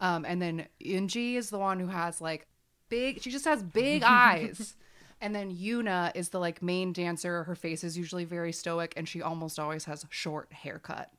[0.00, 2.46] Um, and then Eunji is the one who has like
[2.88, 3.22] big.
[3.22, 4.74] She just has big eyes.
[5.20, 7.44] And then Yuna is the like main dancer.
[7.44, 11.10] Her face is usually very stoic, and she almost always has short haircut.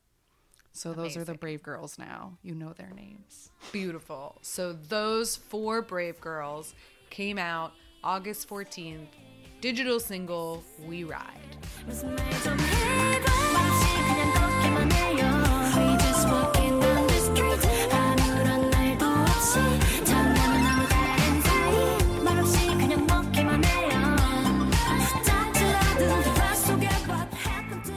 [0.73, 2.37] So those are the brave girls now.
[2.41, 3.51] You know their names.
[3.71, 4.39] Beautiful.
[4.41, 6.73] So those four Brave Girls
[7.11, 9.07] came out August 14th
[9.63, 11.39] digital single We Ride.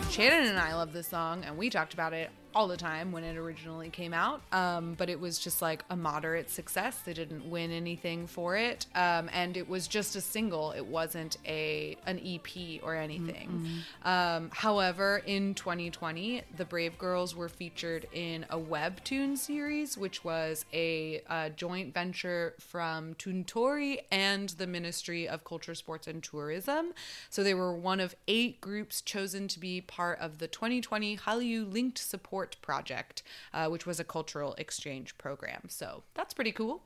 [0.09, 3.23] Shannon and I love this song, and we talked about it all the time when
[3.23, 4.40] it originally came out.
[4.51, 6.99] Um, but it was just like a moderate success.
[7.05, 10.73] They didn't win anything for it, um, and it was just a single.
[10.73, 13.69] It wasn't a an EP or anything.
[14.05, 20.64] Um, however, in 2020, the Brave Girls were featured in a webtoon series, which was
[20.73, 26.95] a, uh joint venture from Toontory and the Ministry of Culture, Sports, and Tourism.
[27.29, 31.71] So they were one of eight groups chosen to be part of the 2020 Hallyu
[31.71, 33.23] Linked Support Project,
[33.53, 35.63] uh, which was a cultural exchange program.
[35.69, 36.83] So that's pretty cool.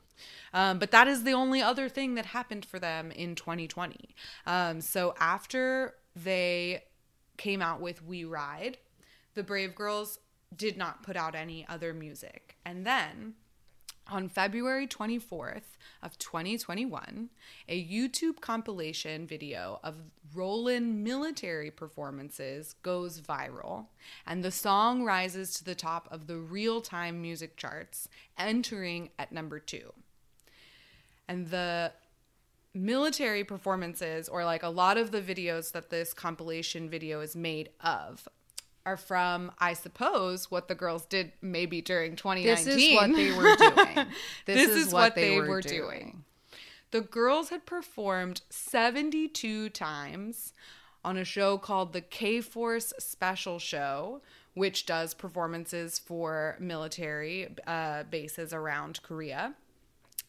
[0.53, 4.15] Um, but that is the only other thing that happened for them in 2020.
[4.47, 6.85] Um, so after they
[7.37, 8.79] came out with We Ride,
[9.35, 10.19] the Brave Girls
[10.55, 12.57] did not put out any other music.
[12.65, 13.35] And then
[14.11, 17.31] On February 24th of 2021,
[17.69, 19.99] a YouTube compilation video of
[20.35, 23.87] Rollin' military performances goes viral,
[24.27, 29.61] and the song rises to the top of the real-time music charts, entering at number
[29.61, 29.93] 2.
[31.29, 31.93] And the
[32.75, 37.71] military performances or like a lot of the videos that this compilation video is made
[37.81, 38.29] of
[38.87, 42.65] are from I suppose what the girls did maybe during 2019.
[42.65, 44.07] This is what they were doing.
[44.47, 45.81] This, This is, what, they, were, doing.
[45.81, 46.25] doing.
[46.91, 50.53] The girls had performed 72 times
[51.05, 54.23] on a show called the K Force Special Show,
[54.55, 59.55] which does performances for military uh, bases around Korea.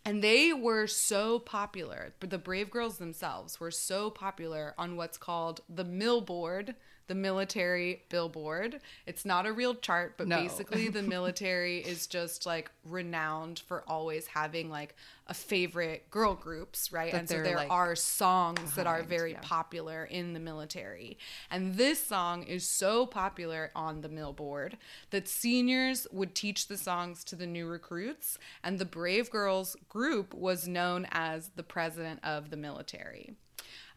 [0.04, 5.18] And they were so popular, but the Brave Girls themselves were so popular on what's
[5.18, 6.76] called the Millboard,
[7.08, 8.80] the military billboard.
[9.06, 10.38] It's not a real chart, but No.
[10.38, 14.96] basically the military is just like renowned for always having like
[15.28, 17.12] a favorite girl groups, right?
[17.12, 19.40] That and so there like, are songs that are very yeah.
[19.42, 21.18] popular in the military.
[21.50, 24.78] And this song is so popular on the millboard
[25.12, 30.34] that seniors would teach the songs to the new recruits, and the Brave Girls group
[30.34, 33.36] was known as the president of the military.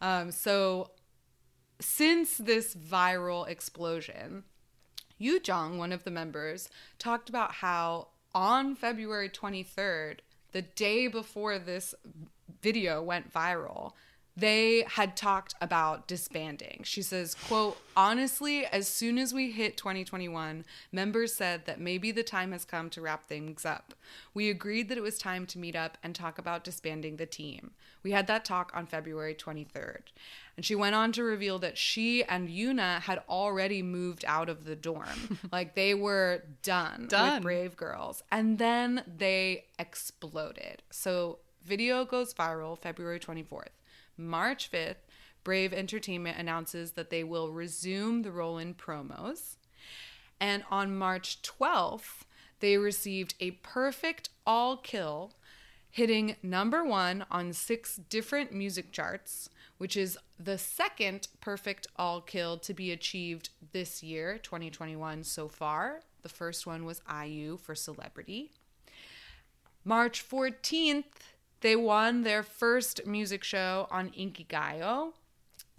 [0.01, 0.91] Um, so,
[1.79, 4.43] since this viral explosion,
[5.19, 6.69] Yoojung, one of the members,
[6.99, 10.19] talked about how on February 23rd,
[10.51, 11.95] the day before this
[12.61, 13.93] video went viral,
[14.37, 16.81] they had talked about disbanding.
[16.83, 22.23] She says, quote, honestly, as soon as we hit 2021, members said that maybe the
[22.23, 23.93] time has come to wrap things up.
[24.33, 27.71] We agreed that it was time to meet up and talk about disbanding the team.
[28.03, 30.01] We had that talk on February 23rd.
[30.57, 34.63] And she went on to reveal that she and Yuna had already moved out of
[34.63, 35.39] the dorm.
[35.51, 37.33] like they were done, Done.
[37.35, 38.23] with Brave Girls.
[38.31, 40.81] And then they exploded.
[40.91, 43.67] So video goes viral February 24th.
[44.17, 44.95] March 5th,
[45.43, 49.57] Brave Entertainment announces that they will resume the Rollin' promos.
[50.39, 52.23] And on March 12th,
[52.61, 55.33] they received a perfect all kill,
[55.89, 62.57] hitting number one on six different music charts, which is the second perfect all kill
[62.57, 66.01] to be achieved this year, 2021, so far.
[66.21, 68.51] The first one was IU for Celebrity.
[69.83, 71.03] March 14th,
[71.61, 75.13] they won their first music show on Inkigayo,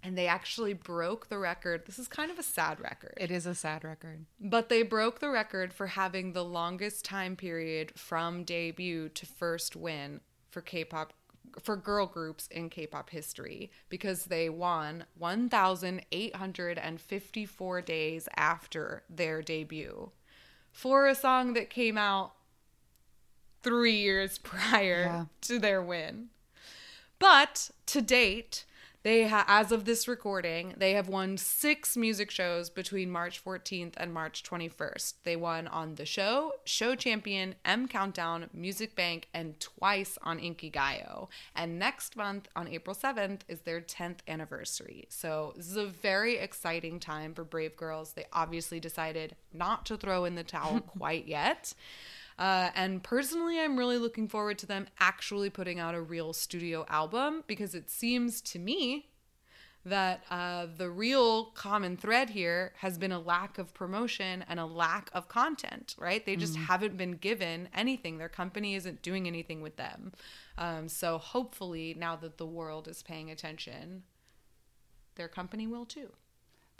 [0.01, 1.85] and they actually broke the record.
[1.85, 3.13] This is kind of a sad record.
[3.17, 4.25] It is a sad record.
[4.39, 9.75] But they broke the record for having the longest time period from debut to first
[9.75, 11.13] win for K-pop
[11.61, 20.11] for girl groups in K-pop history because they won 1854 days after their debut
[20.71, 22.33] for a song that came out
[23.63, 25.25] 3 years prior Yeah.
[25.41, 26.29] to their win.
[27.19, 28.65] But to date,
[29.07, 33.93] they ha- as of this recording, they have won six music shows between March 14th
[33.95, 35.13] and March 21st.
[35.23, 41.29] They won on the show, Show Champion, M Countdown, Music Bank, and twice on Inkigayo.
[41.55, 45.05] And next month, on April 7th, is their 10th anniversary.
[45.07, 48.11] So this is a very exciting time for Brave Girls.
[48.11, 51.73] They obviously decided not to throw in the towel quite yet.
[52.37, 56.85] Uh, and personally, I'm really looking forward to them actually putting out a real studio
[56.87, 59.09] album because it seems to me
[59.85, 64.65] that uh, the real common thread here has been a lack of promotion and a
[64.65, 66.25] lack of content, right?
[66.25, 68.17] They just haven't been given anything.
[68.17, 70.11] Their company isn't doing anything with them.
[70.57, 74.03] Um, so hopefully, now that the world is paying attention,
[75.15, 76.11] their company will too.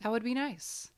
[0.01, 0.89] That would be nice.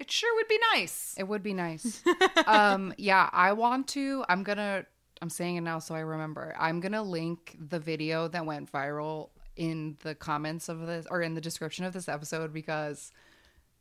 [0.00, 1.14] It sure would be nice.
[1.18, 2.02] It would be nice.
[2.46, 4.24] um, yeah, I want to.
[4.30, 4.86] I'm gonna.
[5.20, 6.56] I'm saying it now so I remember.
[6.58, 11.34] I'm gonna link the video that went viral in the comments of this or in
[11.34, 13.12] the description of this episode because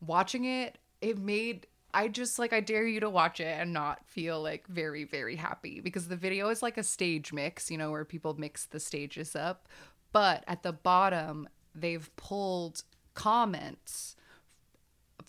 [0.06, 1.68] watching it, it made.
[1.94, 5.38] I just like I dare you to watch it and not feel like very very
[5.38, 8.80] happy because the video is like a stage mix, you know, where people mix the
[8.80, 9.70] stages up,
[10.12, 14.18] but at the bottom they've pulled comments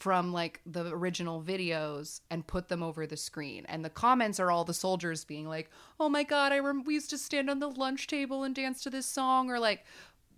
[0.00, 3.66] from like the original videos and put them over the screen.
[3.68, 5.70] And the comments are all the soldiers being like
[6.00, 8.82] oh my god i rem- we used to stand on the lunch table and dance
[8.82, 9.84] to this song or like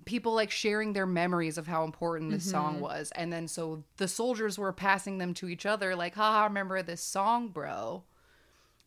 [0.05, 2.83] people like sharing their memories of how important this song mm-hmm.
[2.83, 3.13] was.
[3.15, 7.01] And then so the soldiers were passing them to each other like haha remember this
[7.01, 8.03] song bro?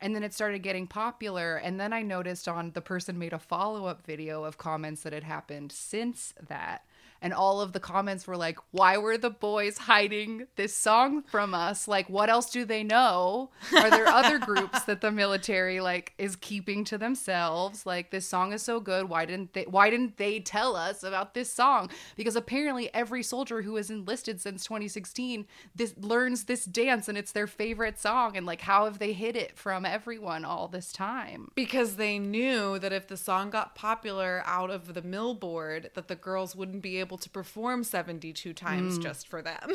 [0.01, 1.55] And then it started getting popular.
[1.55, 5.23] And then i noticed on the person made a follow-up video of comments that had
[5.23, 6.83] happened since that
[7.21, 11.53] And all of the comments were like, why were the boys hiding this song from
[11.53, 11.87] us?
[11.87, 13.49] Like, what else do they know?
[13.75, 17.85] Are there other groups that the military like is keeping to themselves?
[17.85, 19.09] Like, this song is so good.
[19.09, 21.89] Why didn't they why didn't they tell us about this song?
[22.15, 27.31] Because apparently every soldier who has enlisted since 2016 this learns this dance and it's
[27.31, 28.37] their favorite song.
[28.37, 31.49] And like, how have they hid it from everyone all this time?
[31.55, 36.15] Because they knew that if the song got popular out of the millboard, that the
[36.15, 39.01] girls wouldn't be able to perform 72 times hmm.
[39.01, 39.71] just for them.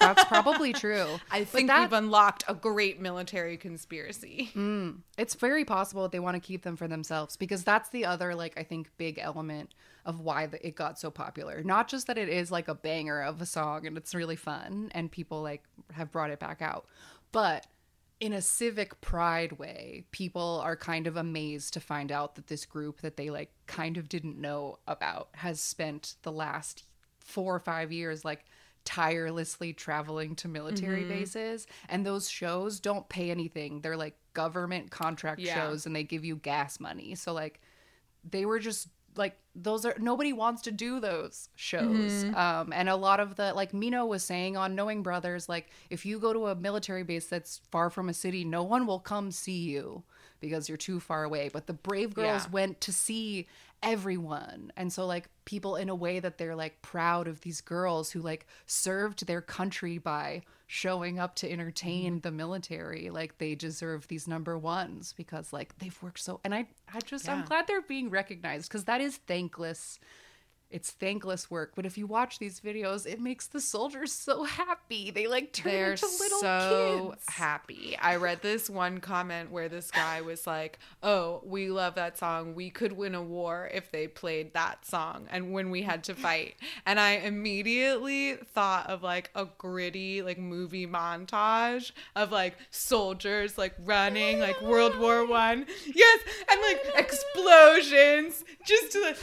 [0.00, 1.06] That's probably true.
[1.30, 4.50] I think that- we've unlocked a great military conspiracy.
[4.52, 4.90] Hmm.
[5.18, 8.34] It's very possible that they want to keep them for themselves because that's the other,
[8.34, 9.74] like, I think, big element
[10.04, 11.62] of why it got so popular.
[11.62, 14.90] Not just that it is like a banger of a song and it's really fun
[14.92, 16.86] and people like have brought it back out,
[17.32, 17.66] but
[18.18, 22.64] in a civic pride way, people are kind of amazed to find out that this
[22.64, 26.84] group that they like kind of didn't know about has spent the last
[27.18, 28.44] four or five years like
[28.84, 31.10] tirelessly traveling to military mm-hmm.
[31.10, 31.66] bases.
[31.88, 33.80] And those shows don't pay anything.
[33.80, 35.54] They're like government contract Yeah.
[35.54, 37.14] shows and they give you gas money.
[37.16, 37.60] So like
[38.28, 42.24] they were just like those are nobody wants to do those shows.
[42.34, 46.04] Um and a lot of the like mino was saying on knowing brothers like if
[46.04, 49.30] you go to a military base that's far from a city no one will come
[49.30, 50.02] see you
[50.40, 51.48] because you're too far away.
[51.50, 52.50] But the brave girls Yeah.
[52.50, 53.46] went to see
[53.82, 54.72] everyone.
[54.76, 58.20] And so like people in a way that they're like proud of these girls who
[58.20, 62.20] like served their country by showing up to entertain mm-hmm.
[62.20, 66.66] the military like they deserve these number ones because like they've worked so and i
[66.92, 70.00] i just i'm glad they're being recognized because that is thankless
[70.70, 75.10] it's thankless work but if you watch these videos it makes the soldiers so happy
[75.10, 77.96] they like turn They're into little so kids happy.
[78.00, 82.54] I read this one comment where this guy was like, "Oh, we love that song.
[82.54, 86.14] We could win a war if they played that song and when we had to
[86.14, 93.58] fight." And I immediately thought of like a gritty like movie montage of like soldiers
[93.58, 95.66] like running like World War 1.
[95.94, 99.16] Yes, and like explosions just to like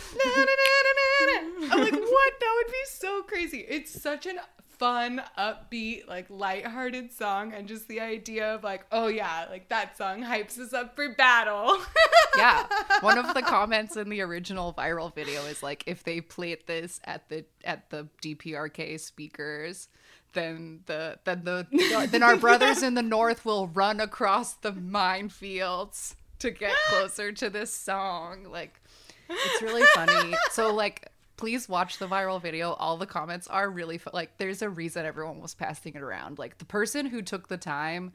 [1.72, 2.34] I'm like, "What?
[2.40, 7.88] That would be so crazy." It's such an fun, upbeat, like lighthearted song, and just
[7.88, 11.78] the idea of like, oh yeah, like that song hypes us up for battle.
[12.38, 12.66] yeah
[13.02, 17.00] one of the comments in the original viral video is like if they played this
[17.06, 19.88] at the at the dprk speakers
[20.34, 21.68] then the then the
[22.10, 27.50] then our brothers in the north will run across the minefields to get closer to
[27.50, 28.82] this song like
[29.30, 31.10] it's really funny so like
[31.44, 35.06] please watch the viral video all the comments are really fu- like there's a reason
[35.06, 38.14] everyone was passing it around like the person who took the time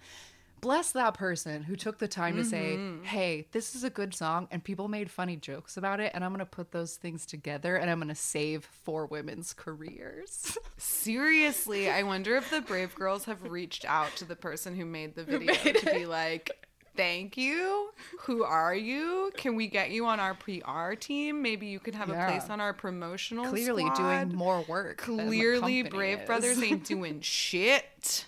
[0.62, 3.05] bless that person who took the time to say, mm-hmm.
[3.05, 4.49] hey, this is a good song.
[4.51, 6.11] And people made funny jokes about it.
[6.14, 9.53] And I'm going to put those things together and I'm going to save four women's
[9.53, 10.59] careers.
[10.76, 15.14] Seriously, I wonder if the Brave Girls have reached out to the person who made
[15.14, 16.68] the video to be like,
[16.99, 17.90] Thank you.
[18.22, 19.30] Who are you?
[19.36, 21.40] Can we get you on our PR team?
[21.42, 22.26] Maybe you can have Yeah.
[22.26, 24.24] a place on our promotional Clearly squad.
[24.24, 24.99] doing more work.
[24.99, 26.26] Clearly, Brave is.
[26.26, 28.26] Brothers ain't doing shit.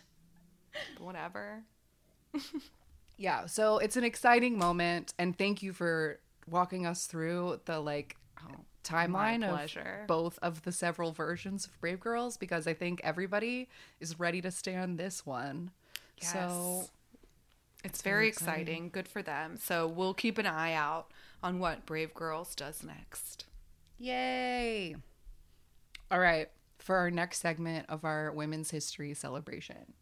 [0.98, 1.64] Whatever.
[3.16, 3.46] yeah.
[3.46, 5.14] So it's an exciting moment.
[5.18, 8.14] And thank you for walking us through the like
[8.48, 8.54] oh,
[8.84, 13.68] timeline of both of the several versions of Brave Girls because I think everybody
[13.98, 15.72] is ready to stand this one.
[16.20, 16.90] So Yes.
[17.82, 18.90] It's very exciting.
[18.90, 19.56] Good for them.
[19.56, 21.10] So we'll keep an eye out
[21.42, 23.46] on what Brave Girls does next.
[23.98, 24.96] Yay!
[26.10, 29.94] All right, for our next segment of our Women's History celebration,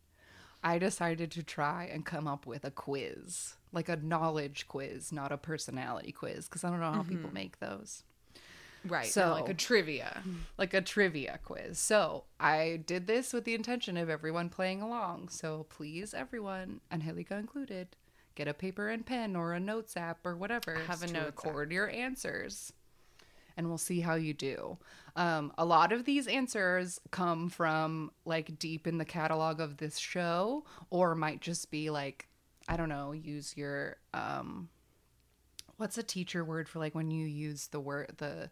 [0.63, 5.33] I decided to try and come up with a quiz, like a knowledge quiz, not
[5.33, 7.35] a personality quiz, because I don't know how people mm-hmm.
[7.35, 8.03] make those.
[8.87, 9.07] Right.
[9.07, 10.23] So- like a trivia.
[10.57, 11.79] Like a trivia quiz.
[11.79, 15.29] So I did this with the intention of everyone playing along.
[15.29, 17.89] So please, everyone, Angelica included,
[18.35, 20.77] get a paper and pen or a notes app or whatever.
[20.87, 21.45] Have a to notes app.
[21.45, 22.73] record your answers.
[23.57, 24.79] And we'll see how you do.
[25.17, 29.99] Um, a lot of these answers come from like deep in the catalog of this
[29.99, 32.29] show, or might just be like,
[32.69, 34.69] I don't know, use your um,
[35.79, 38.51] what's a teacher word for like when you use the word the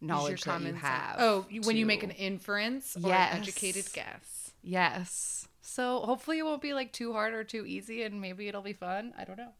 [0.00, 1.16] knowledge that you have.
[1.18, 3.34] Oh, you- when you make an inference or Yes.
[3.34, 4.52] an educated guess.
[4.62, 5.48] Yes.
[5.62, 8.72] So hopefully it won't be like too hard or too easy and maybe it'll be
[8.72, 9.14] fun.
[9.18, 9.52] I don't know.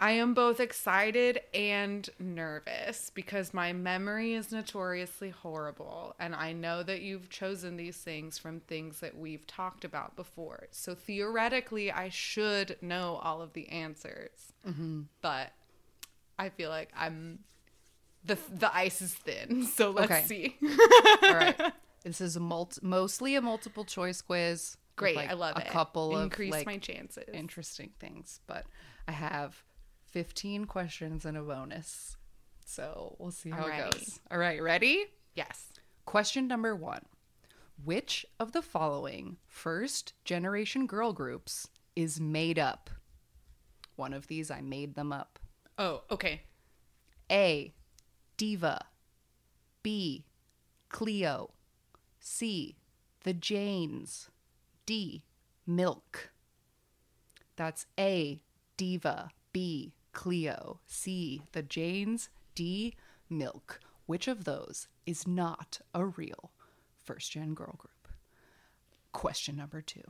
[0.00, 6.16] I am both excited and nervous because my memory is notoriously horrible.
[6.18, 10.66] And I know that you've chosen these things from things that we've talked about before.
[10.72, 14.52] So theoretically, I should know all of the answers.
[14.66, 15.02] Mm-hmm.
[15.20, 15.52] But
[16.42, 17.40] I feel like I'm
[18.24, 19.66] the the ice is thin.
[19.76, 20.24] So let's Okay.
[20.26, 20.56] see.
[21.22, 21.72] All right.
[22.04, 24.76] This is a multi- mostly a multiple choice quiz.
[24.96, 25.68] Great, like, I love a it.
[25.68, 27.22] A couple Increase of like my chances.
[27.32, 28.66] interesting things, but
[29.06, 29.62] I have
[30.10, 32.16] 15 questions and a bonus.
[32.66, 33.86] So we'll see how Alrighty.
[33.88, 34.20] it goes.
[34.32, 35.04] All right, ready?
[35.36, 35.68] yes.
[36.04, 37.04] Question number one
[37.84, 42.90] Which of the following first generation girl groups is made up?
[43.94, 45.38] One of these, I made them up.
[45.78, 46.42] Oh, okay.
[47.30, 47.72] A.
[48.36, 48.86] Diva.
[49.82, 50.24] B.
[50.88, 51.50] Cleo.
[52.20, 52.76] C.
[53.24, 54.28] The Janes.
[54.86, 55.24] D.
[55.66, 56.30] Milk.
[57.56, 58.40] That's A.
[58.76, 59.30] Diva.
[59.52, 59.94] B.
[60.12, 60.80] Cleo.
[60.86, 61.42] C.
[61.52, 62.28] The Janes.
[62.54, 62.94] D.
[63.30, 63.80] Milk.
[64.06, 66.50] Which of those is not a real
[67.02, 68.08] first gen girl group?
[69.12, 70.02] Question number two.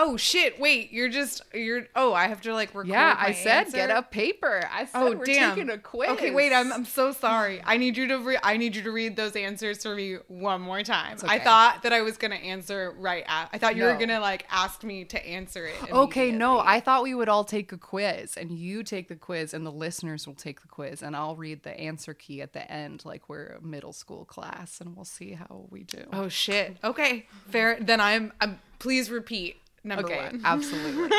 [0.00, 0.60] Oh shit!
[0.60, 1.88] Wait, you're just you're.
[1.96, 2.86] Oh, I have to like record.
[2.86, 4.62] Yeah, I said get a paper.
[4.72, 5.56] I said Oh we're damn!
[5.56, 6.10] taking a quiz.
[6.10, 6.52] Okay, wait.
[6.52, 7.60] I'm I'm so sorry.
[7.64, 10.60] I need you to re- I need you to read those answers for me one
[10.60, 11.18] more time.
[11.24, 13.24] I thought that I was gonna answer right.
[13.26, 15.74] At, I thought you were gonna like ask me to answer it.
[15.90, 16.60] Okay, no.
[16.60, 19.72] I thought we would all take a quiz and you take the quiz and the
[19.72, 23.28] listeners will take the quiz and I'll read the answer key at the end like
[23.28, 26.04] we're a middle school class and we'll see how we do.
[26.12, 26.76] Oh shit.
[26.84, 27.78] Okay, fair.
[27.80, 28.32] Then I'm.
[28.40, 28.60] I'm.
[28.78, 30.42] Please repeat number okay, one.
[30.44, 31.10] absolutely.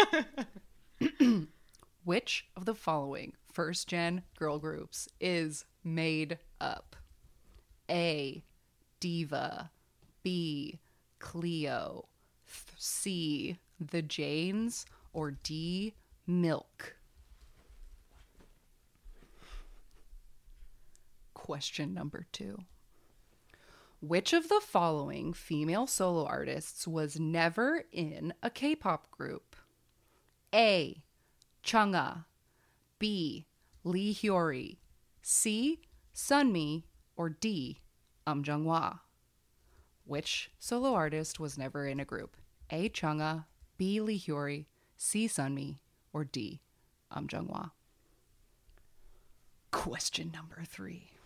[2.04, 6.96] Which of the following first gen girl groups is made up?
[7.90, 8.44] A.
[9.00, 9.72] Diva.
[10.24, 10.80] B.
[11.20, 12.06] Cleo.
[12.78, 13.58] C.
[13.80, 14.86] The Janes.
[15.14, 15.96] Or D.
[16.28, 16.96] Milk.
[21.34, 22.60] Question number two.
[24.02, 29.58] Which of the following female solo artists was never in a K pop group?
[30.56, 31.04] A.
[31.66, 32.24] Chungha.
[32.98, 33.46] B.
[33.84, 34.78] Lee Hyori.
[35.22, 35.82] C.
[36.16, 36.84] Sunmi.
[37.18, 37.82] Or D.
[38.26, 39.02] Um Jung-hwa.
[40.06, 42.38] Which solo artist was never in a group?
[42.70, 42.88] A.
[42.88, 43.46] Chungha.
[43.78, 44.00] B.
[44.00, 44.68] Lee Hyori.
[44.96, 45.28] C.
[45.28, 45.80] Sunmi.
[46.14, 46.62] Or D.
[47.12, 47.72] Um Jung-hwa.
[49.72, 51.19] Question number three.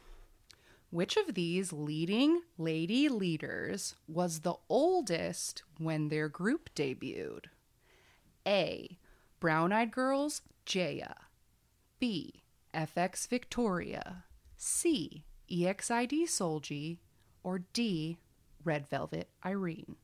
[0.94, 7.46] Which of these leading lady leaders was the oldest when their group debuted?
[8.46, 9.00] A.
[9.39, 11.16] Brown Eyed Girls, Jaya.
[11.98, 12.44] B.
[12.76, 14.26] f(x) Victoria.
[14.56, 15.24] C.
[15.50, 17.00] EXID Solji.
[17.44, 18.20] Or D.
[18.64, 19.96] Red Velvet Irene.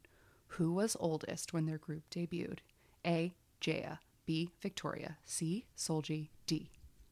[0.47, 2.61] Who was oldest when their group debuted?
[3.05, 3.35] A.
[3.59, 3.99] Jaya.
[4.25, 4.49] B.
[4.59, 5.19] Victoria.
[5.23, 5.67] C.
[5.77, 6.29] Solji.
[6.47, 6.71] D.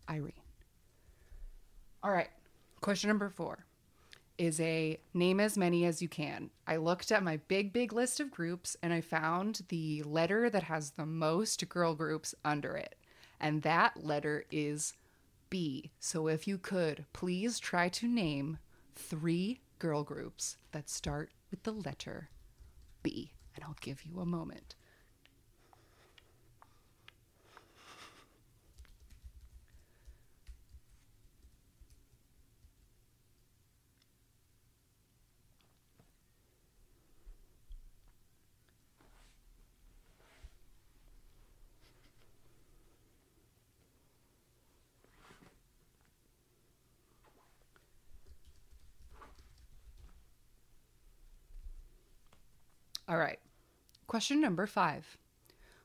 [0.09, 0.33] Irene.
[2.01, 2.29] All right.
[2.81, 3.66] Question number four
[4.37, 6.49] is a name as many as you can.
[6.67, 10.63] I looked at my big, big list of groups and I found the letter that
[10.63, 12.95] has the most girl groups under it.
[13.39, 14.93] And that letter is
[15.49, 15.91] B.
[15.99, 18.59] So if you could, please try to name
[18.95, 22.29] three girl groups that start with the letter
[23.03, 23.31] B.
[23.55, 24.75] And I'll give you a moment.
[53.07, 53.39] All right.
[54.07, 55.17] Question number five.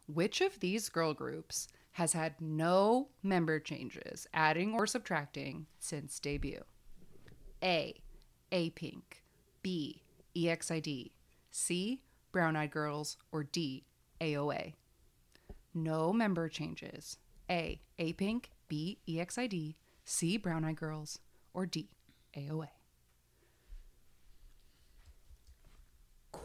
[0.06, 6.62] Which of these girl groups has had no member changes, adding or subtracting, since debut?
[7.62, 8.00] A.
[8.50, 9.22] A Pink.
[9.62, 10.02] B.
[10.34, 11.10] EXID.
[11.50, 12.02] C.
[12.32, 13.16] Brown Eyed Girls.
[13.30, 13.84] Or D.
[14.20, 14.74] AOA.
[15.74, 17.18] No member changes.
[17.48, 17.80] A.
[17.98, 18.50] A Pink.
[18.68, 18.98] B.
[19.06, 19.74] EXID.
[20.04, 20.36] C.
[20.36, 21.18] Brown Eyed Girls.
[21.54, 21.90] Or D.
[22.36, 22.68] AOA.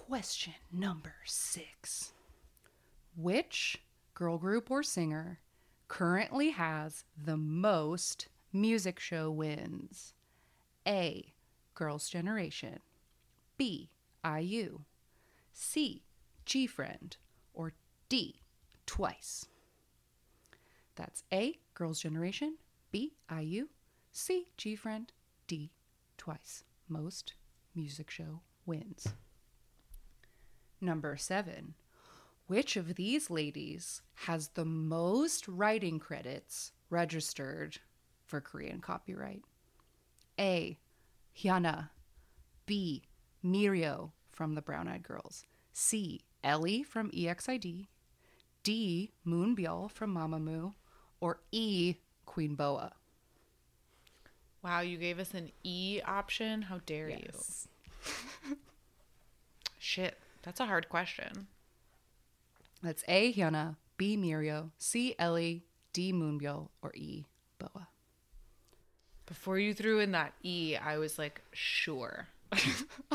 [0.08, 2.14] Question number six.
[3.18, 3.82] Which
[4.14, 5.42] girl group or singer
[5.90, 10.14] currently has the most music show wins?
[10.88, 11.34] A.
[11.76, 12.80] Girls' Generation.
[13.58, 13.90] B.
[14.24, 14.80] IU.
[15.52, 16.04] C.
[16.46, 17.18] G Friend.
[17.54, 17.74] Or
[18.08, 18.40] D.
[18.86, 19.48] Twice.
[20.96, 21.60] That's A.
[21.74, 22.56] Girls' Generation.
[22.94, 23.18] B.
[23.30, 23.68] IU.
[24.14, 24.48] C.
[24.56, 25.12] G Friend.
[25.48, 25.74] D.
[26.18, 26.64] Twice.
[26.88, 27.34] Most
[27.76, 29.10] music show wins.
[30.80, 31.74] Number seven.
[32.48, 37.80] Which of these ladies has the most writing credits registered
[38.26, 39.44] for Korean copyright?
[40.40, 40.78] A.
[41.38, 41.90] Hyuna.
[42.66, 43.04] B.
[43.44, 45.46] Miryo from the Brown Eyed Girls.
[45.74, 46.22] C.
[46.44, 47.88] Ellie from EXID.
[48.64, 49.12] D.
[49.26, 50.74] Moonbyul from Mamamoo.
[51.20, 51.96] Or E.
[52.26, 52.94] Queen Boa.
[54.64, 56.62] Wow, you gave us an E option.
[56.64, 57.68] How dare Yes.
[58.50, 58.58] you?
[59.80, 61.48] Shit, that's a hard question.
[62.82, 63.34] That's A.
[63.34, 64.16] Hyuna, B.
[64.18, 65.16] Miryo, C.
[65.18, 65.64] Ellie,
[65.94, 66.14] D.
[66.14, 67.26] Moonbyul, or E.
[67.58, 67.88] Boa.
[69.26, 72.28] Before you threw in that E, I was like, sure.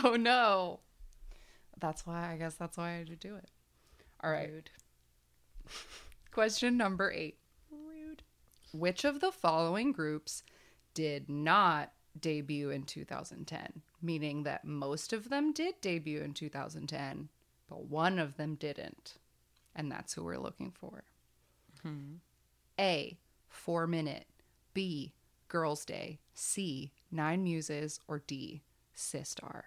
[0.04, 0.80] Oh no.
[1.78, 3.48] That's why I guess that's why I had to do it.
[4.22, 4.50] All right.
[4.50, 4.70] Rude.
[6.32, 7.36] Question number eight.
[7.70, 8.22] Rude.
[8.72, 10.42] Which of the following groups
[10.94, 13.82] did not debut in 2010?
[14.02, 17.28] Meaning that most of them did debut in 2010,
[17.68, 19.14] but one of them didn't.
[19.74, 21.04] And that's who we're looking for.
[21.82, 22.16] Hmm.
[22.78, 23.16] A.
[23.48, 24.26] Four Minute.
[24.74, 25.14] B.
[25.48, 26.18] Girls' Day.
[26.34, 26.92] C.
[27.10, 28.00] Nine Muses.
[28.08, 28.62] Or D.
[28.96, 29.62] Sistar.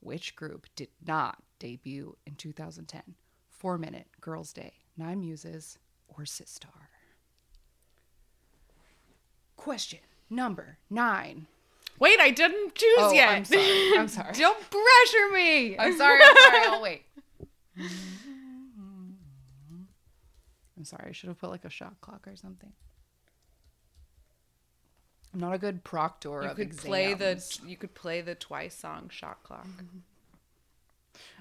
[0.00, 3.14] Which group did not debut in 2010?
[3.48, 5.78] Four Minute, Girls' Day, Nine Muses,
[6.08, 6.88] or Sistar?
[9.56, 11.46] Question number nine.
[11.98, 13.28] Wait, I didn't choose Oh, yet.
[13.28, 13.98] I'm sorry.
[13.98, 14.32] I'm sorry.
[14.34, 15.78] Don't pressure me.
[15.78, 16.20] I'm sorry.
[16.22, 16.66] I'm sorry.
[16.66, 17.02] I'll wait.
[20.76, 21.08] I'm sorry.
[21.08, 22.72] I should have put like a shot clock or something.
[25.34, 26.84] I'm not a good proctor You of could exams.
[26.84, 29.66] play the you could play the twice song shot clock.
[29.66, 29.98] Mm-hmm.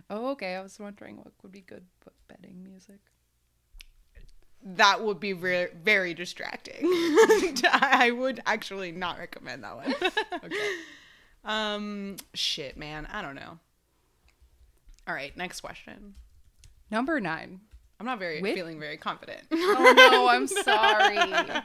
[0.10, 0.56] Oh, okay.
[0.56, 1.86] I was wondering what would be good
[2.28, 3.00] betting music.
[4.64, 6.82] That would be re- very distracting.
[7.72, 9.96] I would actually not recommend that one.
[10.44, 10.56] Okay.
[11.46, 13.60] um, shit, man, I don't know.
[15.08, 16.16] All right, next question.
[16.90, 17.62] Number nine.
[18.00, 19.42] I'm not very With- feeling very confident.
[19.52, 21.62] Oh no, I'm sorry.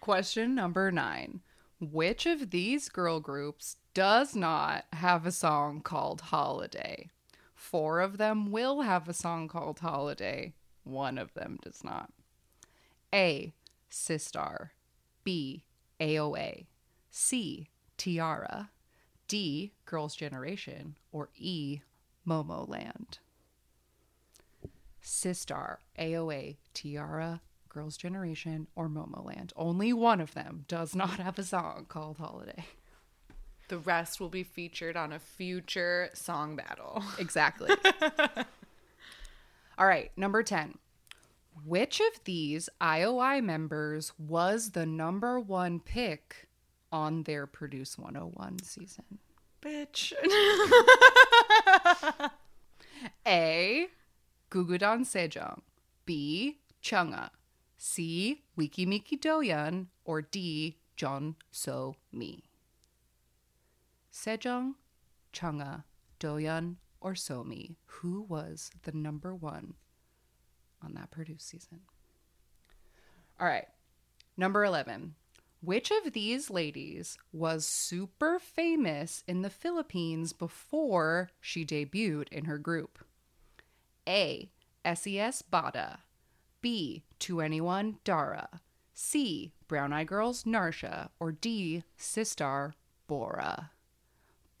[0.00, 1.40] Question number nine.
[1.80, 7.10] Which of these girl groups does not have a song called Holiday?
[7.54, 10.54] Four of them will have a song called Holiday.
[10.84, 12.10] One of them does not.
[13.14, 13.54] A.
[13.90, 14.70] Sistar.
[15.24, 15.64] B.
[16.00, 16.66] AOA.
[17.10, 17.68] C.
[17.96, 18.70] T-ara.
[19.28, 19.72] D.
[19.84, 20.96] Girls' Generation.
[21.12, 21.80] Or E.
[22.26, 23.18] Momoland.
[25.02, 29.50] Sistar, AOA, T-ara, Girls' Generation, or Momoland.
[29.56, 32.64] Only one of them does not have a song called Holiday.
[33.68, 37.02] the rest will be featured on a future song battle.
[37.18, 37.70] Exactly.
[39.82, 40.78] All right, number 10.
[41.66, 46.46] Which of these IOI members was the number one pick
[46.92, 49.18] on their Produce 101 season?
[49.60, 50.12] Bitch.
[53.26, 53.88] A.
[54.52, 55.62] Gugudan Sejong.
[56.06, 56.58] B.
[56.80, 57.30] Chungha.
[57.76, 58.44] C.
[58.56, 59.86] Weki Meki Doyeon.
[60.04, 60.76] Or D.
[60.94, 62.44] John So Mi.
[64.12, 64.74] Sejong,
[65.32, 65.82] Chungha,
[66.20, 67.76] Doyeon, or Somi.
[67.86, 69.74] Who was the number one
[70.82, 71.80] on that produce season?
[73.40, 73.66] All right.
[74.36, 75.14] Number 11.
[75.60, 82.58] Which of these ladies was super famous in the Philippines before she debuted in her
[82.58, 83.04] group?
[84.08, 84.50] A.
[84.84, 85.98] SES Bada.
[86.60, 87.04] B.
[87.20, 88.60] 2NE1 Dara.
[88.94, 89.52] C.
[89.68, 91.10] Brown Eye Girls Narsha.
[91.20, 91.84] Or D.
[91.98, 92.72] Sistar
[93.06, 93.71] Bora.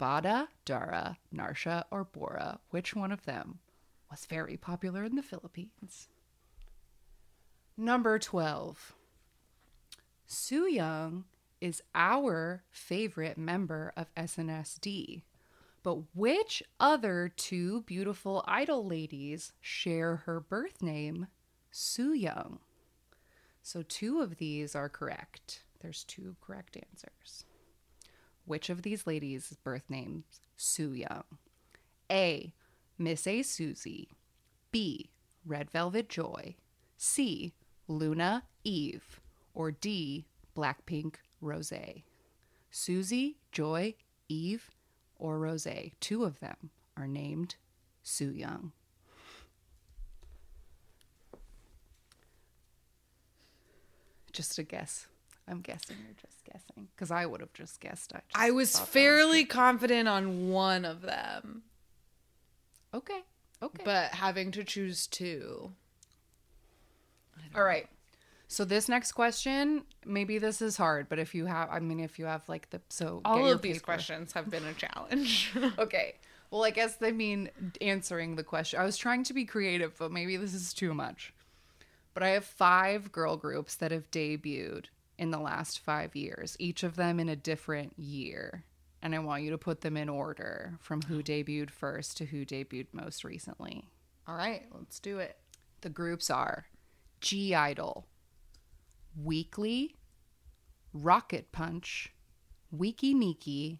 [0.02, 2.58] Bada, Dara, Narsha, or Bora.
[2.70, 3.60] Which one of them
[4.10, 6.08] was very popular in the Philippines?
[7.76, 8.96] Number 12.
[10.26, 11.22] Soo Young
[11.60, 15.22] is our favorite member of SNSD.
[15.84, 21.28] But which other two beautiful idol ladies share her birth name,
[21.70, 22.58] Soo Young?
[23.62, 25.62] So two of these are correct.
[25.78, 27.44] There's two correct answers.
[28.44, 30.24] Which of these ladies' birth names
[30.56, 31.24] Soo Young?
[32.10, 32.52] A.
[32.98, 33.42] Miss A.
[33.42, 34.08] Suzy.
[34.70, 35.10] B.
[35.46, 36.56] Red Velvet Joy.
[36.96, 37.52] C.
[37.88, 39.20] Loona Yves.
[39.54, 40.26] Or D.
[40.56, 41.72] Blackpink Rose.
[42.70, 43.94] Suzy, Joy,
[44.28, 44.70] Eve,
[45.18, 45.66] or Rose.
[46.00, 47.56] Two of them are named
[48.02, 48.72] Soo Young.
[54.32, 55.06] Just a guess.
[55.48, 58.12] I'm guessing you're just guessing because I would have just guessed.
[58.14, 61.62] I, just I was fairly confident on one of them,
[62.94, 63.20] okay.
[63.62, 63.82] Okay.
[63.84, 65.72] but having to choose two.
[67.54, 67.88] All right.
[68.48, 72.18] So this next question, maybe this is hard, but if you have, I mean, if
[72.18, 73.84] you have like the so All of these paper.
[73.84, 75.52] questions have been a challenge.
[75.78, 76.16] Okay.
[76.50, 77.48] Well, I guess they mean
[77.80, 78.78] answering the question.
[78.78, 81.32] I was trying to be creative, but maybe this is too much.
[82.12, 84.86] But I have five girl groups that have debuted
[85.22, 88.64] in the last five years, each of them in a different year.
[89.00, 92.44] And I want you to put them in order from who debuted first to who
[92.44, 93.84] debuted most recently.
[94.26, 95.36] All right, let's do it.
[95.82, 96.66] The groups are
[97.20, 98.04] (G)I-DLE,
[99.16, 99.94] Weekly,
[100.92, 102.12] Rocket Punch,
[102.76, 103.78] Weki Meki,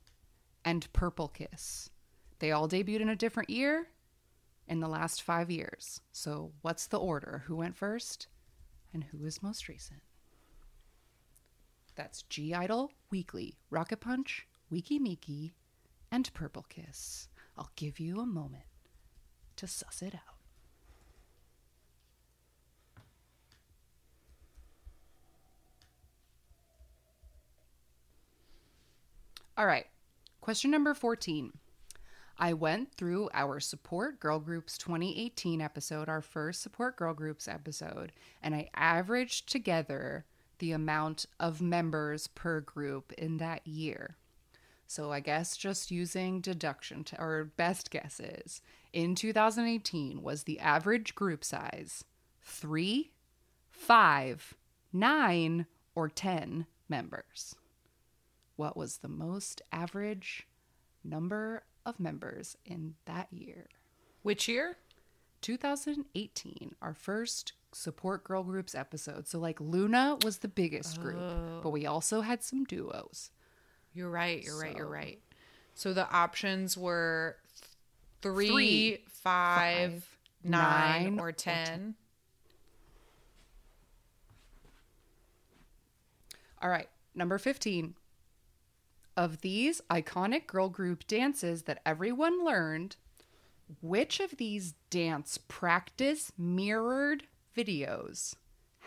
[0.64, 1.90] and Purple Kiss.
[2.38, 3.88] They all debuted in a different year
[4.68, 6.02] in the last five years.
[6.12, 7.42] So, what's the order?
[7.46, 8.28] Who went first
[8.94, 10.02] and who is most recent?
[12.02, 15.52] That's (G)I-DLE, Weekly, Rocket Punch, Weki Meki,
[16.10, 17.28] and Purple Kiss.
[17.56, 18.64] I'll give you a moment
[19.54, 20.34] to suss it out.
[29.56, 29.86] All right.
[30.40, 31.52] Question number 14.
[32.36, 38.10] I went through our Support Girl Groups 2018 episode, our first Support Girl Groups episode,
[38.42, 40.24] and I averaged together
[40.62, 44.14] the amount of members per group in that year.
[44.86, 51.16] So I guess just using deduction to, or best guesses, in 2018 was the average
[51.16, 52.04] group size
[52.42, 53.10] three,
[53.72, 54.54] five,
[54.92, 57.56] nine, or 10 members.
[58.54, 60.46] What was the most average
[61.02, 63.66] number of members in that year?
[64.22, 64.76] Which year?
[65.40, 69.26] 2018, our first support girl groups episode.
[69.26, 71.92] So, like, Loona was the biggest group, but we oh.
[71.92, 73.30] also had some duos.
[73.94, 74.42] You're right.
[74.42, 74.76] You're right.
[74.76, 75.20] You're right.
[75.74, 77.36] So the options were
[78.20, 81.94] three, Three, five, five, nine, nine, or or 10.
[86.62, 87.94] All right, number 15.
[89.16, 92.96] Of these iconic girl group dances that everyone learned,
[93.80, 97.24] which of these dance practice mirrored
[97.56, 98.36] videos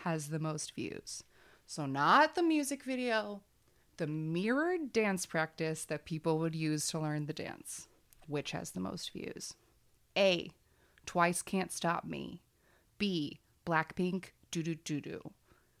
[0.04, 1.22] has the most views?
[1.66, 3.42] So, not the music video,
[3.96, 7.88] the mirrored dance practice that people would use to learn the dance.
[8.28, 9.54] Which has the most views?
[10.16, 10.50] A.
[11.06, 12.42] Twice Can't Stop Me.
[12.98, 13.40] B.
[13.64, 15.30] Blackpink Doo Doo Doo Doo.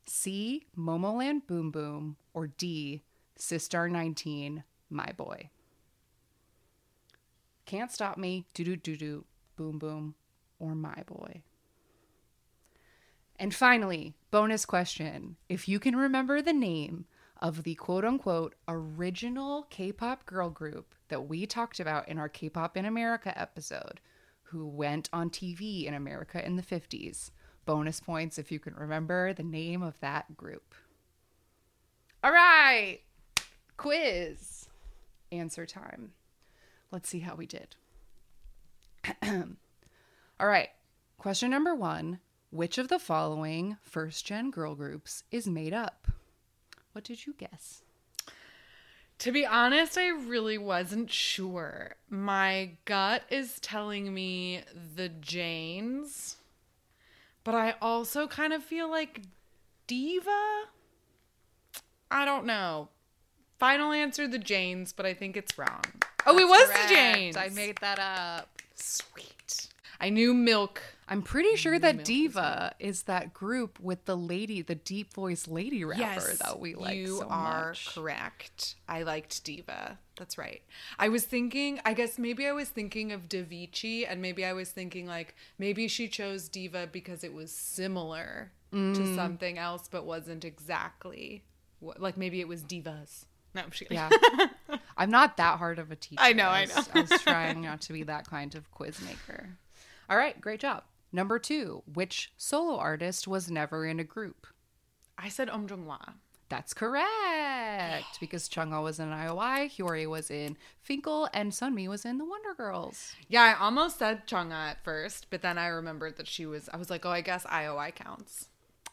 [0.06, 0.66] C.
[0.76, 2.16] Momoland Boom Boom.
[2.34, 3.02] Or D.
[3.38, 5.50] Sistar 19 My Boy.
[7.66, 9.24] Can't Stop Me, Doo Doo Doo Doo,
[9.56, 10.14] Boom Boom,
[10.60, 11.42] or My Boy.
[13.38, 15.36] And finally, bonus question.
[15.48, 17.06] If you can remember the name
[17.40, 22.28] of the quote unquote original K pop girl group that we talked about in our
[22.28, 24.00] K pop in America episode,
[24.44, 27.30] who went on TV in America in the 50s,
[27.66, 30.74] bonus points if you can remember the name of that group.
[32.24, 33.00] All right,
[33.76, 34.68] quiz.
[35.30, 36.12] Answer time.
[36.90, 37.76] Let's see how we did.
[40.40, 40.70] All right,
[41.18, 42.20] question number one
[42.56, 46.08] Which of the following first gen girl groups is made up?
[46.92, 47.82] What did you guess?
[49.18, 51.96] To be honest, I really wasn't sure.
[52.08, 54.62] My gut is telling me
[54.94, 56.36] the Janes,
[57.44, 59.20] but I also kind of feel like
[59.86, 60.62] Diva.
[62.10, 62.88] I don't know.
[63.58, 65.82] Final answer the Janes, but I think it's wrong.
[66.24, 67.36] Oh, it was the Janes.
[67.36, 68.48] I made that up.
[68.76, 69.68] sweet.
[70.00, 70.82] I knew Milk.
[71.08, 75.46] I'm pretty sure that Milk Diva is that group with the lady, the deep voice
[75.46, 77.94] lady rapper that we like you so are much.
[77.94, 78.74] correct.
[78.88, 79.98] I liked Diva.
[80.16, 80.62] That's right.
[80.98, 84.70] I was thinking, I guess maybe I was thinking of Davichi, and maybe I was
[84.70, 88.96] thinking like maybe she chose Diva because it was similar Mm.
[88.96, 91.44] to something else, but wasn't exactly
[91.78, 93.26] what, like maybe it was Divas.
[93.54, 93.90] No, I'm just.
[93.92, 94.10] Yeah.
[94.98, 96.20] I'm not that hard of a teacher.
[96.20, 96.82] I know, I was- know.
[96.94, 99.50] I was trying not to be that kind of quiz maker.
[100.08, 100.84] All right, great job.
[101.12, 104.46] Number two, which solo artist was never in a group?
[105.18, 105.98] I said Om Jong La.
[106.48, 107.06] That's correct.
[108.20, 112.54] Because Chungha was in IOI, Hyori was in Fin.K.L, and Sunmi was in the Wonder
[112.54, 113.14] Girls.
[113.28, 116.68] Yeah, I almost said Chungha at first, but then I remembered that she was.
[116.72, 118.48] I was like, oh, I guess IOI counts.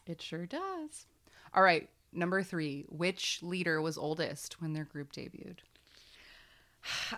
[0.06, 1.06] It sure does.
[1.54, 5.58] All right, number three, which leader was oldest when their group debuted?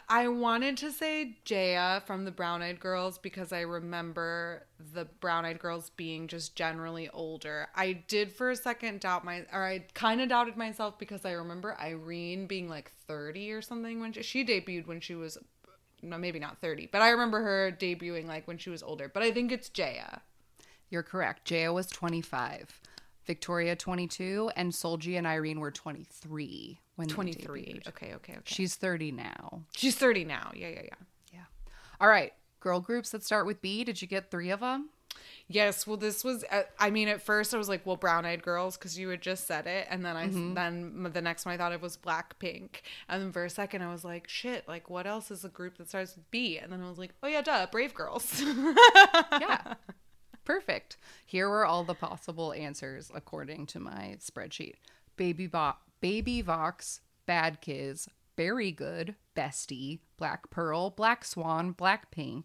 [0.09, 5.45] I wanted to say Jaya from the Brown Eyed Girls because I remember the Brown
[5.45, 7.69] Eyed Girls being just generally older.
[7.75, 11.33] I did for a second doubt my, or I kind of doubted myself because I
[11.33, 15.39] remember Irene being like 30 or something when she, she debuted when she was,
[16.03, 19.09] no, maybe not 30, but I remember her debuting like when she was older.
[19.09, 20.21] But I think it's Jaya.
[20.91, 21.45] You're correct.
[21.45, 22.81] Jaya was 25,
[23.27, 27.63] Victoria 22, and Solji and Irene were 23 when they 23.
[27.63, 27.89] debuted.
[27.89, 28.43] Okay, okay, okay.
[28.45, 29.63] She's 30 now.
[29.77, 30.53] She's 30 now.
[30.55, 30.95] Yeah, yeah, yeah.
[31.33, 31.45] Yeah.
[32.01, 32.33] All right.
[32.61, 33.85] Girl groups that start with B.
[33.85, 34.91] Did you get three of them?
[35.49, 36.45] Yes, well, this was.
[36.51, 39.21] Uh, I mean, at first I was like, "Well, brown eyed girls," because you had
[39.23, 42.81] just said it, and then I then the next one I thought it was Blackpink,
[43.09, 45.79] and then for a second I was like, "Shit!" Like, what else is a group
[45.79, 46.59] that starts with B?
[46.59, 48.43] And then I was like, "Oh yeah, duh, Brave Girls."
[49.41, 49.75] Yeah.
[50.47, 50.97] Perfect.
[51.27, 54.77] Here were all the possible answers according to my spreadsheet.
[55.17, 62.45] Baby Bop, Baby Vox, Bad Kids, Berry Good, Bestie, Black Pearl, Black Swan, Blackpink,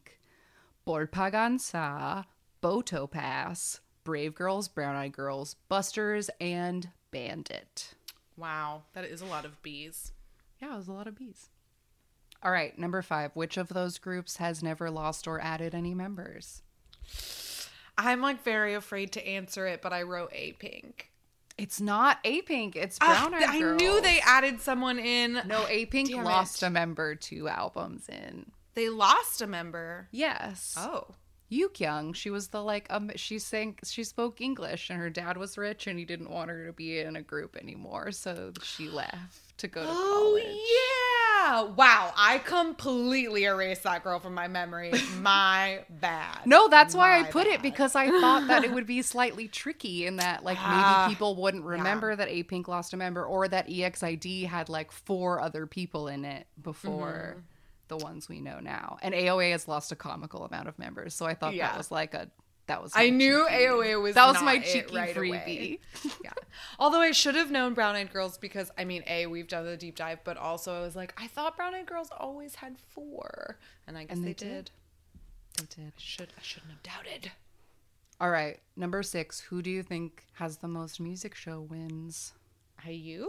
[0.87, 2.25] Bolbbalgan4,
[2.63, 7.93] Boto Pass, Brave Girls, Brown Eyed Girls, Busters, and Bandit.
[8.35, 10.11] Wow, that is a lot of bees.
[10.59, 11.49] Yeah, it was a lot of bees.
[12.41, 13.35] All right, number five.
[13.35, 16.63] Which of those groups has never lost or added any members?
[18.03, 21.09] I'm like very afraid to answer it, but I wrote A Pink.
[21.57, 22.75] It's not A Pink.
[22.75, 23.81] It's Brown Eyed I Girls.
[23.81, 25.41] knew they added someone in.
[25.45, 26.67] No, A Pink Damn lost it.
[26.67, 28.51] a member two albums in.
[28.73, 30.07] They lost a member.
[30.11, 30.75] Yes.
[30.77, 31.07] Oh.
[31.51, 32.15] Yukyung.
[32.15, 35.85] She was the like um she sang she spoke English and her dad was rich
[35.85, 39.67] and he didn't want her to be in a group anymore, so she left to
[39.67, 40.45] go to Oh college.
[40.45, 41.20] yeah!
[41.65, 44.91] Wow, I completely erased that girl from my memory.
[45.19, 46.39] My bad.
[46.45, 50.05] No, that's why I put it because I thought that it would be slightly tricky
[50.05, 53.47] in that like Ah, maybe people wouldn't remember that A Pink lost a member or
[53.47, 57.39] that EXID had like four other people in it before Mm-hmm.
[57.89, 58.97] the ones we know now.
[59.01, 61.67] And AOA has lost a comical amount of members, so I thought Yeah.
[61.69, 62.29] that was like a
[62.71, 65.79] that was I knew AOA was that was my cheeky right freebie.
[66.23, 66.31] yeah.
[66.79, 69.75] Although I should have known Brown Eyed Girls because I mean, a we've done the
[69.75, 73.57] deep dive, but also I was like, I thought Brown Eyed Girls always had four,
[73.87, 74.71] and I guess And they, they did.
[75.57, 75.67] did.
[75.75, 75.93] They did.
[75.97, 77.31] Should I shouldn't have doubted.
[78.21, 79.39] All right, number six.
[79.41, 82.33] Who do you think has the most music show wins?
[82.87, 83.27] IU?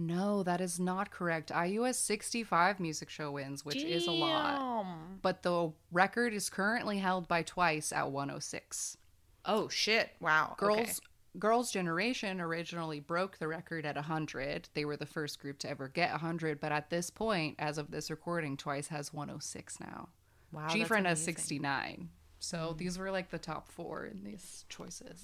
[0.00, 1.50] No, that is not correct.
[1.50, 4.86] IU has 65 music show wins, which is a lot.
[5.20, 8.96] But the record is currently held by Twice at 106.
[9.44, 10.10] Oh shit!
[10.20, 10.54] Wow.
[10.56, 10.92] Girls Okay.
[11.38, 14.68] Girls Generation originally broke the record at 100.
[14.74, 17.90] They were the first group to ever get 100, but at this point, as of
[17.90, 20.08] this recording, Twice has 106 now.
[20.50, 20.68] Wow.
[20.68, 22.08] G Friend has 69.
[22.40, 25.22] So these were like the top four in these choices.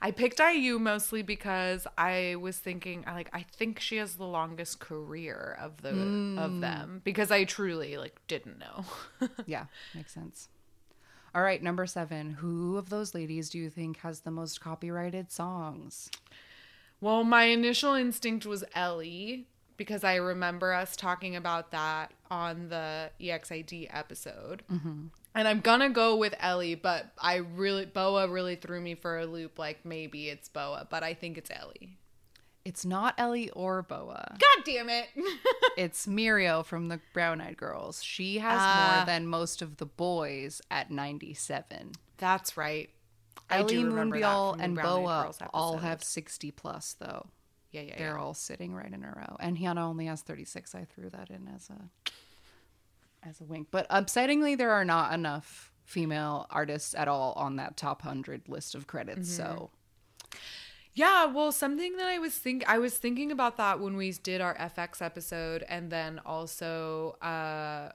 [0.00, 4.26] I picked IU mostly because I was thinking I like I think she has the
[4.26, 6.60] longest career of the of mm.
[6.60, 8.84] them because I truly like didn't know.
[9.46, 10.48] yeah, makes sense.
[11.34, 12.32] All right, number seven.
[12.32, 16.10] Who of those ladies do you think has the most copyrighted songs?
[17.02, 23.10] well, my initial instinct was Ellie because I remember us talking about that on the
[23.20, 24.62] EXID episode.
[24.72, 25.06] Mm-hmm.
[25.34, 29.26] And I'm gonna go with Ellie, but I really Boa really threw me for a
[29.26, 29.58] loop.
[29.58, 31.96] Like maybe it's Boa, but I think it's Ellie.
[32.64, 34.36] It's not Ellie or Boa.
[34.38, 35.08] God damn it!
[35.76, 38.02] It's Miryo from the Brown Eyed Girls.
[38.04, 38.94] She has Ah.
[38.98, 41.92] more than most of the boys at 97.
[42.18, 42.90] That's right.
[43.48, 47.26] Ellie do remember that Moonbyul from the and Boa all have 60 plus, though.
[47.70, 48.20] Yeah, yeah, They're yeah.
[48.22, 49.36] all sitting right in a row.
[49.40, 50.74] And Hyuna only has 36.
[50.74, 51.88] I threw that in as a
[53.22, 53.68] as a wink.
[53.70, 58.74] But upsettingly, there are not enough female artists at all on that top 100 list
[58.74, 59.30] of credits.
[59.30, 59.70] So
[60.94, 64.40] Yeah, well, something that I was think I was thinking about that when we did
[64.40, 67.92] our f(x) episode, and then also uh,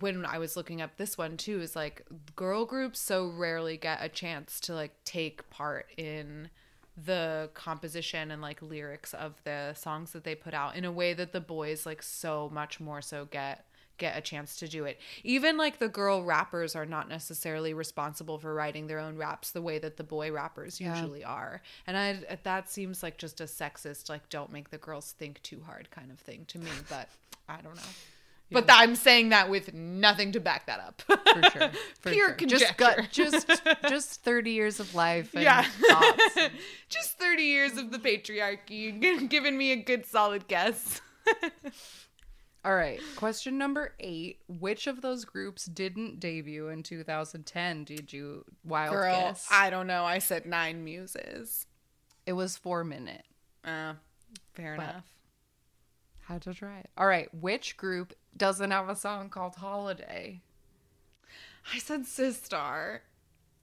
[0.00, 2.04] when I was looking up this one too, is like
[2.34, 6.50] girl groups so rarely get a chance to like take part in
[6.96, 11.12] the composition and like lyrics of the songs that they put out in a way
[11.12, 13.66] that the boys like so much more so get
[13.98, 14.98] get a chance to do it.
[15.24, 19.62] Even like the girl rappers are not necessarily responsible for writing their own raps the
[19.62, 20.94] way that the boy rappers Yeah.
[20.94, 21.62] usually are.
[21.86, 25.42] And I uh, that seems like just a sexist like don't make the girls think
[25.42, 27.08] too hard kind of thing to me, but
[27.48, 27.82] I don't know.
[28.52, 31.02] But th- I'm saying that with nothing to back that up.
[31.02, 31.70] for sure.
[32.00, 32.46] For Pure sure.
[32.48, 33.50] Just gut, just
[33.88, 35.62] just 30 years of life and Yeah.
[35.64, 36.38] thoughts.
[36.88, 41.00] just 30 years of the patriarchy giving me a good solid guess.
[42.66, 43.00] All right.
[43.14, 44.40] Question number eight.
[44.48, 47.84] Which of those groups didn't debut in 2010?
[47.84, 49.46] Did you wild Girl, guess?
[49.52, 50.04] I don't know.
[50.04, 51.66] I said nine muses.
[52.26, 53.24] It was four minute.
[53.64, 53.94] Uh,
[54.54, 55.04] fair But- enough.
[56.24, 56.90] Had to try it.
[56.98, 57.32] All right.
[57.32, 60.42] Which group doesn't have a song called Holiday?
[61.72, 63.00] I said Sistar.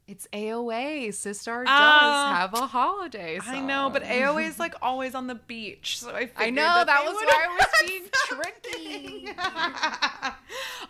[0.05, 1.07] It's AOA.
[1.09, 2.35] Sistar does Ah.
[2.37, 3.55] have a holiday song.
[3.55, 6.83] I know, but AOA is like always on the beach, so I I figured know
[6.85, 9.29] that, they was would why I was have being tricky.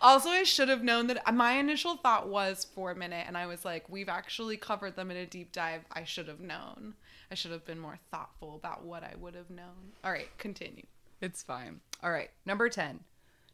[0.00, 3.64] also, I should have known that my initial thought was four minute, and I was
[3.64, 5.84] like, we've actually covered them in a deep dive.
[5.92, 6.94] I should have known.
[7.30, 9.92] I should have been more thoughtful about what I would have known.
[10.02, 10.86] All right, continue.
[11.20, 11.80] It's fine.
[12.02, 12.30] All right.
[12.44, 13.00] Number 10.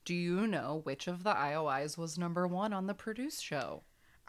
[0.05, 3.83] Do you know which of the IOIs was number one on the Produce show?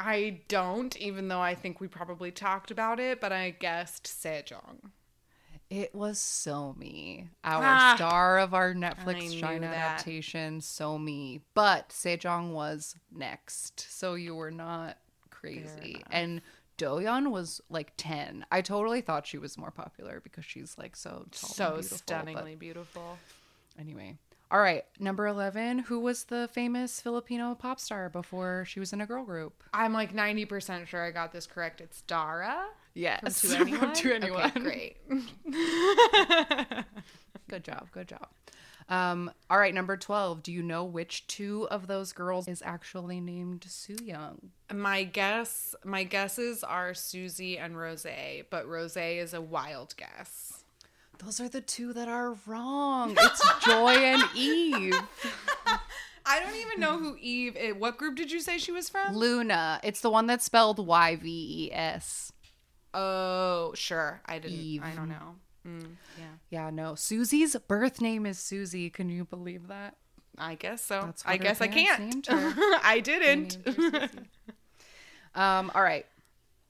[0.04, 4.92] I don't, even though I think we probably talked about it, but I guessed Sejeong.
[5.70, 11.42] It was So Somi, our Ah, star of our Netflix China adaptation, Somi.
[11.54, 14.98] But Sejeong was next, so you were not
[15.30, 16.04] crazy.
[16.12, 16.42] And
[16.78, 18.46] Doyeon was like 10.
[18.52, 21.98] I totally thought she was more popular because she's like so tall and so beautiful,
[21.98, 23.18] stunningly beautiful.
[23.80, 24.18] Anyway.
[24.52, 29.00] All right, number 11, who was the famous Filipino pop star before she was in
[29.00, 29.64] a girl group?
[29.74, 31.80] I'm like 90% sure I got this correct.
[31.80, 32.66] It's Dara.
[32.94, 33.94] Yes, From To Anyone?
[33.94, 34.44] To Anyone.
[34.44, 34.98] Okay, great.
[37.50, 37.88] Good job.
[37.94, 38.28] Good job.
[38.90, 40.44] Um, all right, number 12.
[40.44, 44.52] Do you know which two of those girls is actually named Soo Young?
[44.74, 48.06] my guess, my guesses are Suzy and Rose,
[48.50, 50.61] but Rose is a wild guess.
[51.24, 53.16] Those are the two that are wrong.
[53.18, 54.98] It's Joy and Yves.
[56.26, 57.76] I don't even know who Yves is.
[57.76, 59.14] What group did you say she was from?
[59.16, 59.80] Loona.
[59.84, 62.32] It's the one that's spelled Y V E S.
[62.94, 64.22] Oh, sure.
[64.26, 64.58] I didn't.
[64.58, 64.84] Yves.
[64.84, 65.36] I don't know.
[65.68, 66.96] Mm, yeah, Yeah, no.
[66.96, 68.90] Suzy's birth name is Suzy.
[68.90, 69.96] Can you believe that?
[70.38, 71.02] I guess so.
[71.06, 72.26] That's I guess I can't.
[72.32, 73.58] I didn't.
[73.66, 74.20] named her Suzy.
[75.36, 76.08] um, all right.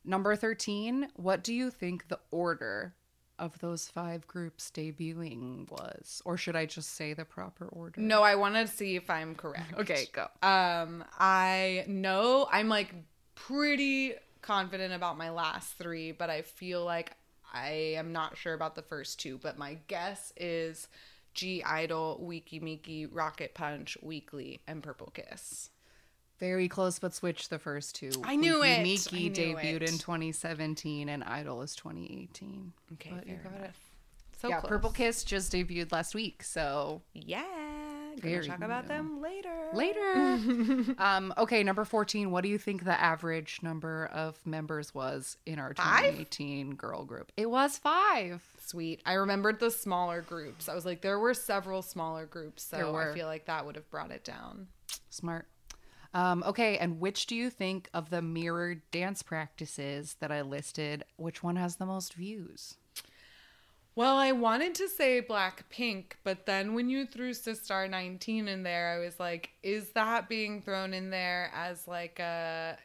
[0.03, 1.07] Number 13.
[1.15, 2.95] What do you think the order
[3.39, 6.21] of those five groups debuting was?
[6.25, 7.99] Or should I just say the proper order?
[8.01, 9.73] No, I want to see if I'm correct.
[9.79, 10.27] Okay, go.
[10.47, 12.93] Um, I know I'm like
[13.35, 17.11] pretty confident about my last three, but I feel like
[17.53, 19.39] I am not sure about the first two.
[19.41, 20.87] But my guess is
[21.33, 25.69] G Idol, Weki Meki, Rocket Punch, Weeekly, and Purple Kiss.
[26.41, 28.09] Very close, but switch the first two.
[28.23, 28.83] I knew Weki it.
[28.83, 29.91] Meki knew debuted it.
[29.91, 32.73] in 2017 and Idol is 2018.
[32.93, 33.71] Okay, But you fair got it.
[34.41, 34.69] So yeah, close.
[34.69, 37.43] Purple Kiss just debuted last week, so Yeah,
[38.19, 39.69] gonna talk about them later.
[39.75, 40.95] later.
[40.97, 42.31] um, okay, number 14.
[42.31, 46.05] What do you think the average number of members was in our Five?
[46.05, 47.31] 2018 girl group?
[47.37, 48.41] It was five.
[48.65, 49.03] Sweet.
[49.05, 50.67] I remembered the smaller groups.
[50.67, 52.95] I was like, there were several smaller groups, so.
[52.95, 54.69] I feel like that would have brought it down.
[55.11, 55.45] Smart.
[56.13, 61.05] Um, okay, and which do you think of the mirrored dance practices that I listed?
[61.15, 62.75] Which one has the most views?
[63.95, 68.93] Well, I wanted to say Blackpink, but then when you threw Sistar 19 in there,
[68.95, 72.77] I was like, is that being thrown in there as like a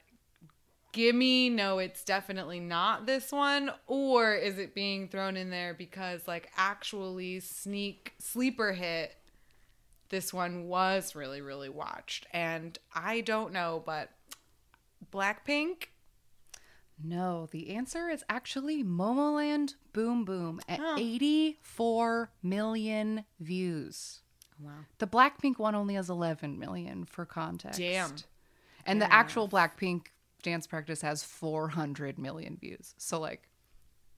[0.93, 1.51] gimme?
[1.51, 3.71] No, it's definitely not this one.
[3.87, 9.15] Or is it being thrown in there because, like, actually, sneak sleeper hit?
[10.09, 12.27] This one was really, really watched.
[12.33, 14.11] And I don't know, but
[15.13, 15.87] Blackpink,
[17.03, 20.97] No, the answer is actually Momoland Boom Boom at Oh.
[20.99, 24.21] 84 million views.
[24.59, 24.87] wow.
[24.99, 27.79] The Blackpink one only has 11 million for context.
[27.79, 28.15] Damn.
[28.87, 30.07] And the actual Blackpink
[30.43, 32.95] dance practice has 400 million views.
[32.97, 33.49] So like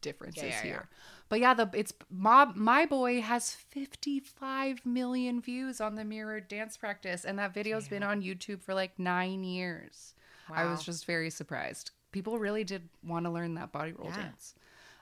[0.00, 0.88] differences Yeah, yeah, here.
[1.28, 6.76] But yeah, the it's Mob My Boy has 55 million views on the mirrored dance
[6.76, 10.14] practice and that video's been on YouTube for like 9 years.
[10.50, 11.90] I was just very surprised.
[12.12, 14.16] People really did want to learn that body roll Yeah.
[14.22, 14.54] dance.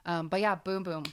[0.05, 1.03] Um, but yeah, boom boom.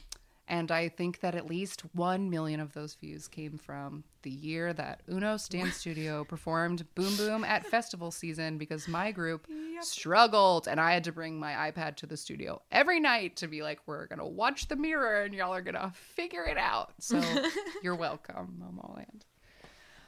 [0.47, 4.75] And I think that at least 1 million of those views came from the year
[4.75, 9.47] that Uno Dance Studio performed Boom Boom at festival season because my group
[9.81, 13.63] struggled and I had to bring my iPad to the studio every night to be
[13.63, 16.93] like, we're going to watch the mirror and y'all are going to figure it out.
[17.01, 17.23] So
[17.83, 19.23] you're welcome, Momoland.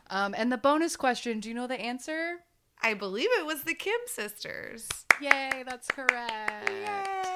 [0.09, 2.41] Um, and the bonus question do you know the answer?
[2.83, 4.87] I believe it was the Kim sisters.
[5.21, 6.71] Yay, that's correct.
[6.71, 7.36] Yay!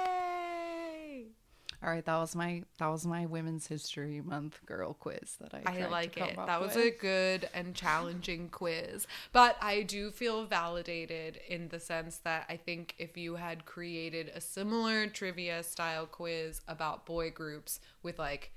[1.82, 5.84] All right, that was my that was my Women's History Month girl quiz that I
[5.84, 6.36] I like it.
[6.36, 6.84] That was with.
[6.84, 9.06] a good and challenging quiz.
[9.32, 14.30] But I do feel validated in the sense that I think if you had created
[14.34, 18.52] a similar trivia style quiz about boy groups with like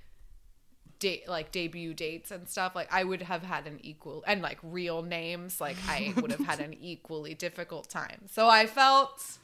[1.00, 4.60] date like debut dates and stuff, like I would have had an equal and like
[4.62, 8.28] real names, like I would have had an equally difficult time.
[8.30, 9.38] So I felt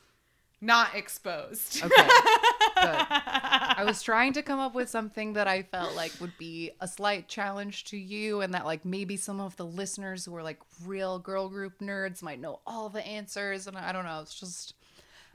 [0.61, 1.83] not exposed.
[1.83, 1.93] Okay.
[2.81, 6.87] I was trying to come up with something that I felt like would be a
[6.87, 10.59] slight challenge to you and that like maybe some of the listeners who are like
[10.85, 14.73] real girl group nerds might know all the answers and I don't know, it's just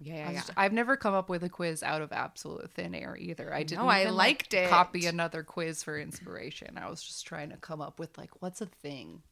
[0.02, 3.16] Yeah, I just- I've never come up with a quiz out of absolute thin air
[3.18, 3.52] either.
[3.52, 3.82] I didn't.
[3.82, 4.68] No, I even, like, liked it.
[4.70, 6.78] Copy another quiz for inspiration.
[6.78, 9.22] I was just trying to come up with like, what's a thing?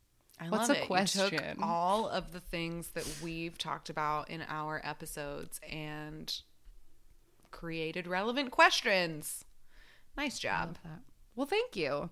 [0.42, 0.82] I What's love a it.
[0.82, 1.30] You question?
[1.30, 6.34] took all of the things that we've talked about in our episodes and
[7.52, 9.44] created relevant questions.
[10.16, 10.78] Nice job.
[11.36, 12.10] Well, thank you.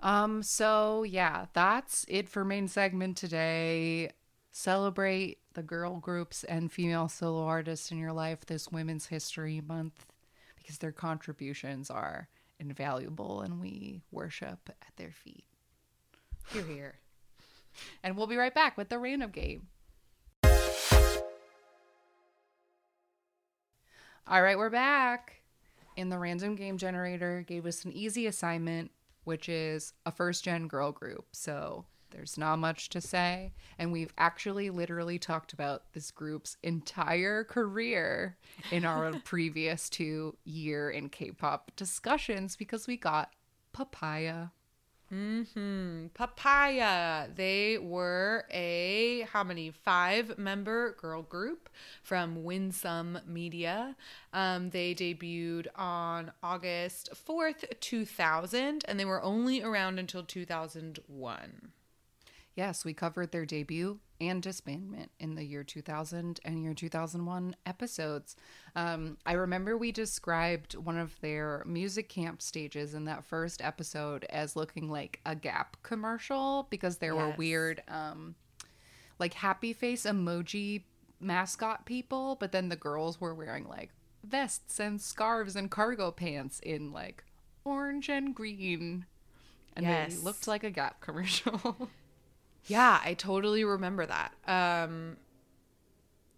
[0.00, 4.10] Um, so yeah, that's it for main segment today.
[4.50, 10.04] Celebrate the girl groups and female solo artists in your life this Women's History Month
[10.56, 12.28] because their contributions are
[12.58, 15.44] invaluable and we worship at their feet.
[16.52, 16.94] Here, here.
[18.02, 19.68] And we'll be right back with the random game.
[24.30, 25.42] All right, we're back.
[25.96, 28.90] And the random game generator gave us an easy assignment,
[29.24, 31.26] which is a first gen girl group.
[31.32, 33.52] So there's not much to say.
[33.78, 38.36] And we've actually literally talked about this group's entire career
[38.70, 43.32] in our previous two year in K pop discussions because we got
[43.72, 44.48] Papaya.
[45.10, 46.08] Hmm.
[46.12, 47.28] Papaya.
[47.34, 51.70] They were a how many five member girl group
[52.02, 53.96] from Winsome Media.
[54.34, 60.44] Um, they debuted on August fourth, two thousand, and they were only around until two
[60.44, 61.72] thousand one.
[62.54, 68.34] Yes, we covered their debut and disbandment in the year 2000 and year 2001 episodes.
[68.74, 74.24] Um, I remember we described one of their music camp stages in that first episode
[74.30, 78.34] as looking like a Gap commercial because there were weird, um,
[79.18, 80.82] like happy face emoji
[81.20, 83.90] mascot people, but then the girls were wearing like
[84.24, 87.24] vests and scarves and cargo pants in like
[87.64, 89.06] orange and green.
[89.76, 90.16] And Yes.
[90.16, 91.88] they looked like a Gap commercial.
[92.68, 94.32] Yeah, I totally remember that.
[94.46, 95.16] Um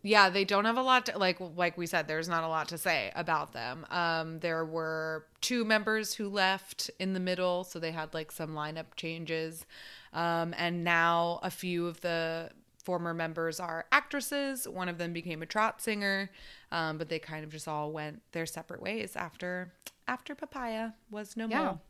[0.02, 2.68] yeah, they don't have a lot to like like we said there's not a lot
[2.68, 3.86] to say about them.
[3.90, 8.54] Um there were two members who left in the middle, so they had like some
[8.54, 9.66] lineup changes.
[10.14, 12.50] Um and now a few of the
[12.82, 14.66] former members are actresses.
[14.66, 16.30] One of them became a trot singer,
[16.72, 19.74] um, but they kind of just all went their separate ways after
[20.08, 21.62] after Papaya was no Yeah.
[21.64, 21.80] more.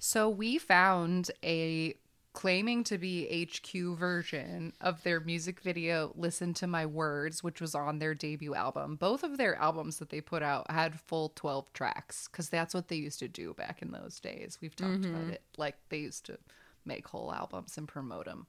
[0.00, 1.94] So we found a
[2.36, 7.74] claiming to be HQ version of their music video Listen to My Words, which was
[7.74, 8.96] on their debut album.
[8.96, 12.88] Both of their albums that they put out had full 12 tracks cuz that's what
[12.88, 14.58] they used to do back in those days.
[14.60, 15.30] We've talked about mm-hmm.
[15.30, 15.44] it.
[15.56, 16.38] Like they used to
[16.84, 18.46] make whole albums and promote them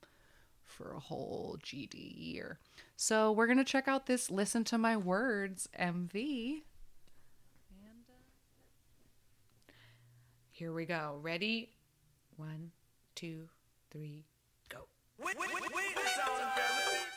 [0.65, 2.59] for a whole GD year.
[2.97, 6.64] So we're going to check out this Listen to My Words MV.
[10.51, 11.19] Here we go.
[11.22, 11.72] Ready?
[12.35, 12.72] One,
[13.15, 13.47] two,
[13.97, 14.23] three,
[14.69, 14.79] go.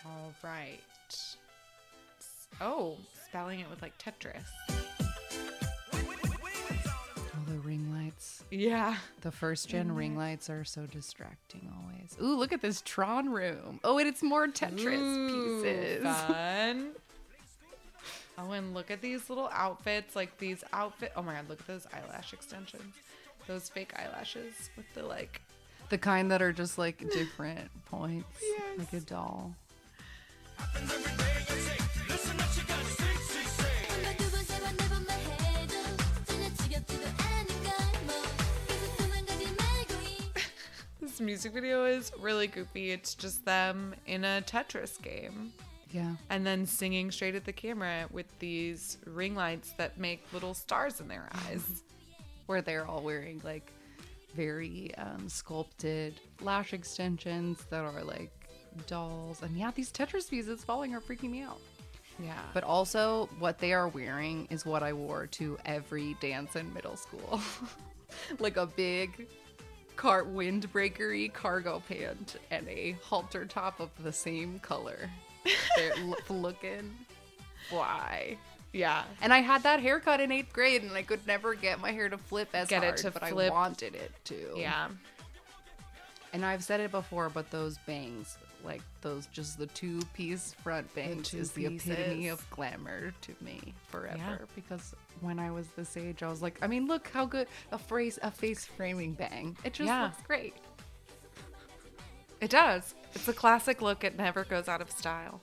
[0.07, 0.79] All right.
[2.61, 2.97] Oh,
[3.27, 4.45] spelling it with like Tetris.
[5.93, 8.45] All the ring lights.
[8.51, 8.97] Yeah.
[9.21, 12.17] The first gen ring lights are so distracting always.
[12.21, 13.81] Ooh, look at this Tron room.
[13.85, 16.03] Oh, and it's more Tetris pieces.
[16.03, 16.93] Fun.
[18.39, 20.17] Oh, and look at these little outfits.
[20.17, 21.13] Like these outfit.
[21.15, 22.95] Oh my god, look at those eyelash extensions.
[23.47, 25.43] Those fake eyelashes with the like.
[25.91, 28.79] The kind that are just like different points, yes.
[28.79, 29.57] like a doll.
[41.01, 42.93] this music video is really goofy.
[42.93, 45.53] It's just them in a Tetris game.
[45.91, 46.15] Yeah.
[46.29, 51.01] And then singing straight at the camera with these ring lights that make little stars
[51.01, 51.83] in their eyes,
[52.47, 53.73] where they're all wearing like
[54.35, 58.31] very um, sculpted lash extensions that are like
[58.87, 59.43] dolls.
[59.43, 61.61] And yeah, these Tetris pieces falling are freaking me out.
[62.23, 62.39] yeah.
[62.55, 66.97] But also, what they are wearing is what I wore to every dance in middle
[66.97, 67.41] school.
[68.39, 69.27] like a big
[69.97, 75.11] cart windbreakery cargo pant and a halter top of the same color.
[75.77, 76.95] They're lo- looking
[77.69, 78.37] fly.
[78.73, 79.05] Yeah.
[79.21, 82.09] And I had that haircut in eighth grade, and I could never get my hair
[82.09, 83.51] to flip as Get it hard, to but flip.
[83.53, 84.53] I wanted it to.
[84.57, 84.89] Yeah.
[86.33, 90.93] And I've said it before, but those bangs, like those, just the two piece front
[90.95, 94.17] bangs, two is the epitome of glamour to me forever.
[94.17, 94.37] Yeah.
[94.55, 97.79] Because when I was this age, I was like, I mean, look how good a
[97.79, 99.57] phrase, a face framing bang.
[99.65, 100.05] It just Yeah.
[100.05, 100.55] looks great.
[102.41, 102.95] It does.
[103.15, 104.05] It's a classic look.
[104.05, 105.41] It never goes out of style.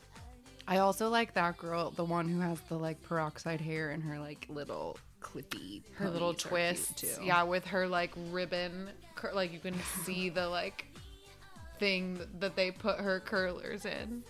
[0.67, 4.19] I also like that girl, the one who has the like peroxide hair and her
[4.19, 6.97] like little clippy, her little twist.
[6.97, 7.07] too.
[7.23, 10.85] Yeah, with her like ribbon, cur- like you can see the like
[11.79, 14.23] thing that they put her curlers in.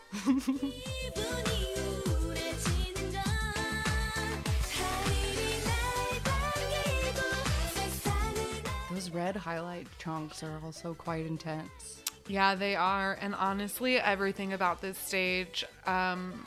[8.91, 12.01] Those red highlight chunks are also quite intense.
[12.28, 13.18] Yeah, they are.
[13.22, 16.45] And honestly, everything about this stage, um,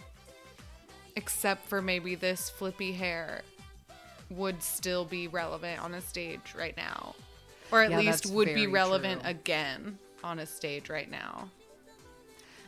[1.16, 3.43] except for maybe this flippy hair,
[4.28, 7.15] would still be relevant on a stage right now.
[7.73, 9.31] Or at Yeah, least would be relevant true.
[9.31, 11.48] again on a stage right now.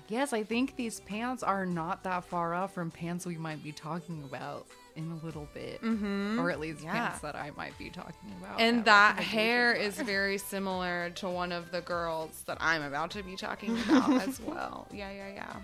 [0.09, 3.73] Yes, I think these pants are not that far off from pants we might be
[3.73, 6.39] talking about in a little bit, mm-hmm.
[6.40, 6.93] or at least Yeah.
[6.93, 8.60] pants that I might be talking about.
[8.60, 13.10] And at that hair is very similar to one of the girls that I'm about
[13.12, 14.86] to be talking about as well.
[14.93, 15.56] Yeah, yeah, yeah.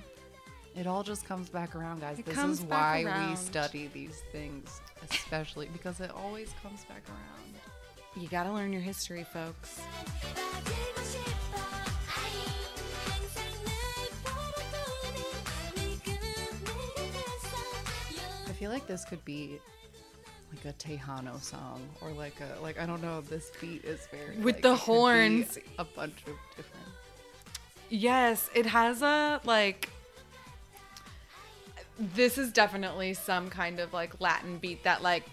[0.76, 2.18] It all just comes back around, guys.
[2.18, 3.30] It this comes is back why around.
[3.30, 4.80] we study these things,
[5.10, 7.54] especially because it always comes back around.
[8.22, 9.80] You gotta learn your history, folks.
[18.58, 19.58] Feel like this could be
[20.52, 23.20] like a Tejano song or like a like I don't know.
[23.20, 25.58] This beat is very With like, the it could be horns.
[25.78, 26.86] a bunch of different.
[27.90, 29.88] Yes, it has a like.
[31.98, 35.24] This is definitely some kind of like Latin beat that like.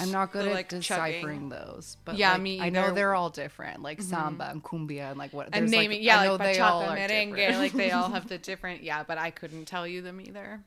[0.00, 2.84] I'm not good The, at like, deciphering those, but Yeah, like, me I know.
[2.84, 2.94] Mm-hmm.
[2.94, 5.46] they're all different, like samba and cumbia and like what.
[5.52, 7.58] and there's, naming like, yeah I know like they all are merengue different.
[7.58, 10.62] like they all have the different yeah but i couldn't tell you them either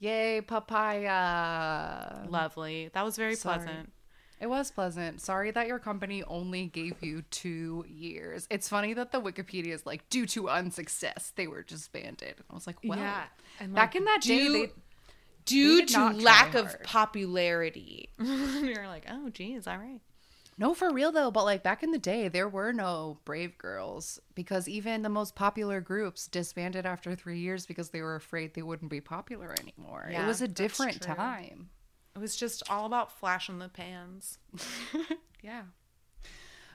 [0.00, 0.40] Yay,
[1.12, 2.26] papaya!
[2.28, 3.58] lovely that was very Sorry.
[3.58, 3.92] pleasant
[4.40, 5.20] It was pleasant.
[5.20, 8.48] Sorry that your company only gave you two years.
[8.50, 12.34] It's funny that the Wikipedia is like due to unsuccess they were disbanded.
[12.50, 13.22] I was like, well, Yeah,
[13.60, 14.72] and, back like, in that day, due- they
[15.44, 20.00] due to lack of popularity you're like oh geez all right
[20.58, 24.20] No, for real though, but like back in the day, there were no Brave Girls
[24.34, 28.62] because even the most popular groups disbanded after three years because they were afraid they
[28.62, 30.08] wouldn't be popular anymore.
[30.12, 31.70] it was a different time.
[32.14, 34.38] it was just all about flashing the pans
[35.42, 35.62] Yeah.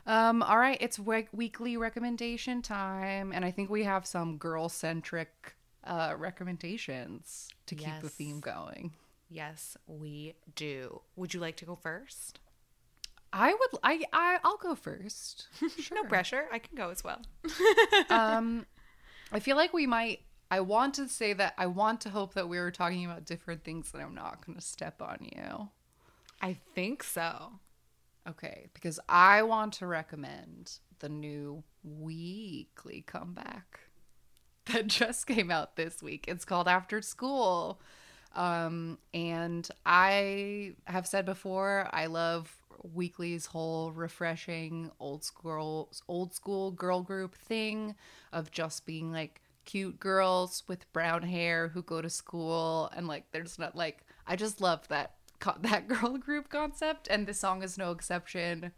[0.05, 4.69] Um, all right, it's we- weekly recommendation time, and I think we have some girl
[4.69, 5.55] centric
[5.87, 8.91] uh, recommendations to keep the theme going.
[9.29, 11.01] yes we do.
[11.15, 12.39] Would you like to go first?
[13.33, 15.47] I would, I, I, I'll go first.
[15.79, 15.97] Sure.
[16.01, 16.45] no pressure.
[16.51, 17.21] I can go as well.
[18.09, 18.65] Um
[19.33, 20.19] i feel like we might
[20.49, 23.61] i want to say that i want to hope that we were talking about different
[23.65, 25.67] things that i'm not going to step on you.
[26.41, 27.59] I think so.
[28.27, 33.79] Okay because i want to recommend the new Weeekly comeback
[34.73, 36.25] that just came out this week.
[36.27, 37.79] It's called after school.
[38.35, 42.55] Um and i have said before i love
[42.95, 47.95] Weeekly's whole refreshing old school old school girl group thing
[48.31, 52.89] of just being like cute girls with brown hair who go to school.
[52.95, 55.13] And like there's not like i just love that
[55.61, 57.07] that girl group concept.
[57.09, 58.71] And this song is no exception.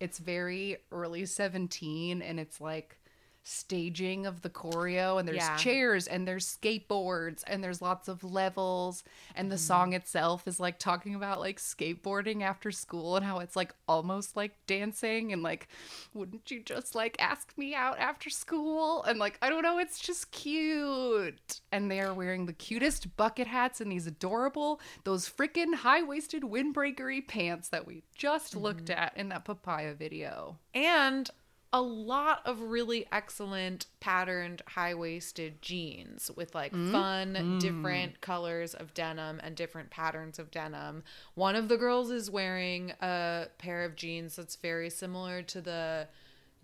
[0.00, 2.98] It's very early 17 and it's like
[3.46, 5.56] staging of the choreo and there's Yeah.
[5.58, 9.04] chairs and there's skateboards and there's lots of levels
[9.34, 13.54] and the song itself is like talking about like skateboarding after school and how it's
[13.54, 15.68] like almost like dancing and like
[16.14, 19.02] wouldn't you just like ask me out after school?
[19.04, 21.60] And like I don't know it's just cute.
[21.70, 27.28] And they are wearing the cutest bucket hats and these adorable those freaking high-waisted windbreakery
[27.28, 29.00] pants that we just looked mm-hmm.
[29.00, 30.58] at in that papaya video.
[30.72, 31.30] And
[31.74, 36.92] a lot of really excellent patterned high-waisted jeans with like mm-hmm.
[36.92, 37.60] fun mm.
[37.60, 41.02] different colors of denim and different patterns of denim.
[41.34, 46.06] One of the girls is wearing a pair of jeans that's very similar to the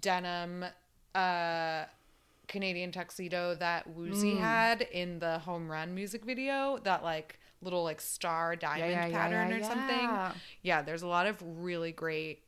[0.00, 0.64] denim
[1.14, 1.84] uh
[2.46, 4.38] Canadian tuxedo that Woozi mm.
[4.38, 9.12] had in the home run music video that like little like star diamond yeah, yeah,
[9.12, 10.40] pattern yeah, or something.
[10.62, 12.44] yeah there's a lot of really great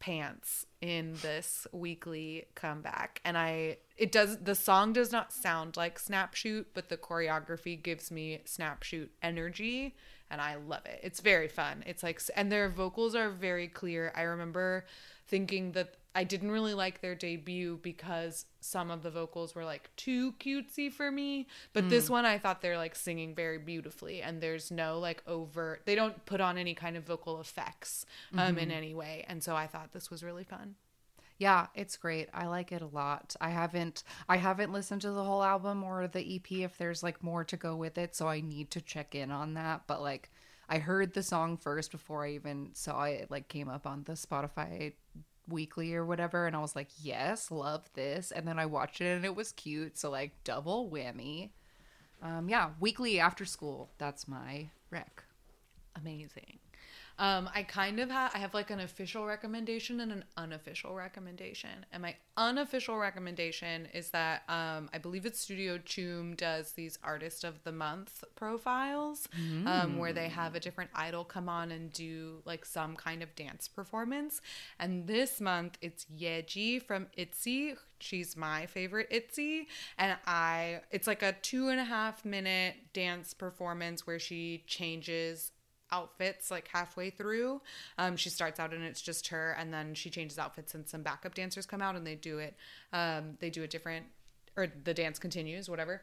[0.00, 3.20] pants in this Weeekly comeback.
[3.24, 8.10] And i it does the song does not sound like snapshoot but the choreography gives
[8.10, 9.94] me snapshoot energy
[10.30, 11.00] and i love it.
[11.02, 11.84] It's very fun.
[11.86, 14.12] It's like and their vocals are very clear.
[14.16, 14.86] I remember
[15.28, 19.90] thinking that i didn't really like their debut because some of the vocals were like
[19.96, 24.40] too cutesy for me but this one i thought they're like singing very beautifully and
[24.40, 28.04] there's no like overt they don't put on any kind of vocal effects
[28.36, 30.74] um in any way and so i thought this was really fun
[31.38, 32.28] Yeah, it's great.
[32.34, 33.34] I like it a lot.
[33.40, 37.22] I haven't I haven't listened to the whole album or the EP if there's like
[37.22, 39.84] more to go with it, so I need to check in on that.
[39.86, 40.28] But like
[40.68, 43.22] I heard the song first before I even saw it.
[43.22, 44.92] It like came up on the Spotify
[45.50, 49.16] Weeekly or whatever and I was like, "Yes, love this." And then I watched it
[49.16, 51.50] and it was cute, so like double whammy.
[52.22, 53.90] Um yeah, weekly after school.
[53.98, 55.24] That's my rec.
[55.96, 56.58] amazing
[57.20, 61.86] um i kind of have i have like an official recommendation and an unofficial recommendation.
[61.92, 67.44] And my unofficial recommendation is that um i believe it's studio choom does these artist
[67.44, 69.28] of the month profiles
[69.66, 73.34] um where they have a different idol come on and do like some kind of
[73.36, 74.40] dance performance.
[74.78, 77.74] And this month it's yeji from itzy.
[77.98, 79.68] She's my favorite itzy.
[79.98, 85.52] And i it's like a two and a half minute dance performance where she changes
[85.92, 87.60] outfits like halfway through.
[87.98, 91.02] Um, she starts out and it's just her, and then she changes outfits, and some
[91.02, 92.54] backup dancers come out and they do it.
[92.92, 94.06] Um, they do a different,
[94.56, 96.02] or the dance continues, whatever.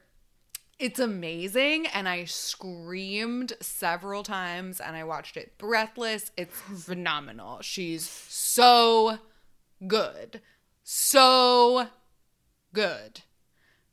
[0.80, 6.31] It's amazing, and I screamed several times, and I watched it breathless.
[6.38, 7.61] It's phenomenal.
[7.61, 9.18] She's so
[9.88, 10.41] good,
[10.84, 11.88] so
[12.73, 13.22] good.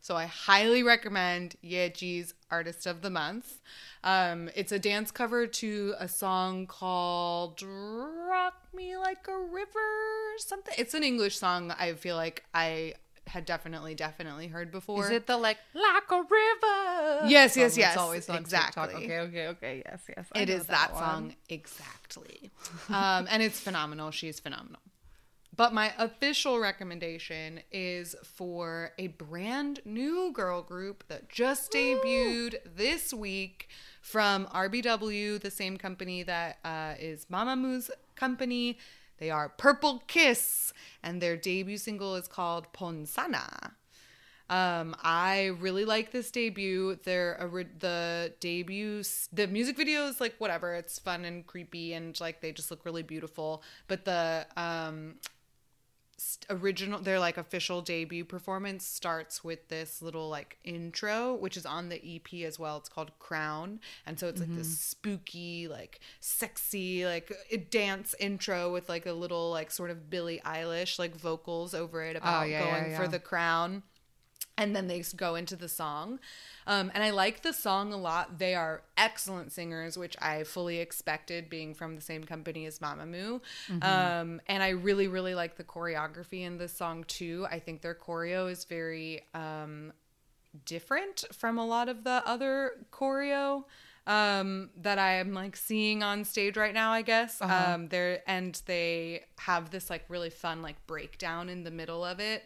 [0.04, 3.62] So I highly recommend Yeji's Artist of the Month.
[4.02, 10.36] Um, it's a dance cover to a song called "Rock Me Like a River" or
[10.36, 10.74] something.
[10.76, 11.70] It's an English song.
[11.70, 12.96] I feel like I
[13.28, 15.06] had definitely, definitely heard before.
[15.06, 17.28] Is it the like like a river?
[17.30, 18.66] Yes, yes, yes, always on TikTok?
[18.66, 19.04] exactly.
[19.04, 19.82] Okay, okay, okay.
[19.86, 20.26] Yes, yes.
[20.34, 22.50] I It is that, song exactly.
[22.90, 24.10] um, and it's phenomenal.
[24.10, 24.82] She's phenomenal.
[25.54, 33.14] But my official recommendation is for a brand new girl group that just debuted this
[33.14, 33.68] week
[34.00, 38.78] from RBW, the same company that uh, is Mamamoo's company.
[39.18, 40.72] They are Purple Kiss,
[41.02, 43.72] and their debut single is called Ponzona.
[44.50, 46.98] Um, I really like this debut.
[47.04, 50.74] Their ori- the debut, s- the music video is like whatever.
[50.74, 53.62] It's fun and creepy, and like they just look really beautiful.
[53.88, 55.14] But the um,
[56.50, 61.88] original, their like official debut performance starts with this little like intro, which is on
[61.88, 62.76] the EP as well.
[62.78, 64.74] It's called Crown, and so it's like this mm-hmm.
[64.74, 70.40] spooky, like sexy, like a dance intro with like a little like sort of Billie
[70.44, 73.08] Eilish like vocals over it about oh, yeah, yeah, going for yeah.
[73.08, 73.82] the crown
[74.56, 76.20] and then they go into the song.
[76.66, 78.38] Um, and i like the song a lot.
[78.38, 83.40] They are excellent singers which i fully expected being from the same company as mamamoo
[83.82, 87.46] um, and i really really like the choreography in this song too.
[87.50, 89.92] I think their choreo is very um,
[90.64, 93.64] different from a lot of the other choreo
[94.06, 97.40] um that i am like seeing on stage right now i guess.
[97.74, 102.20] Um they're and they have this like really fun like breakdown in the middle of
[102.20, 102.44] it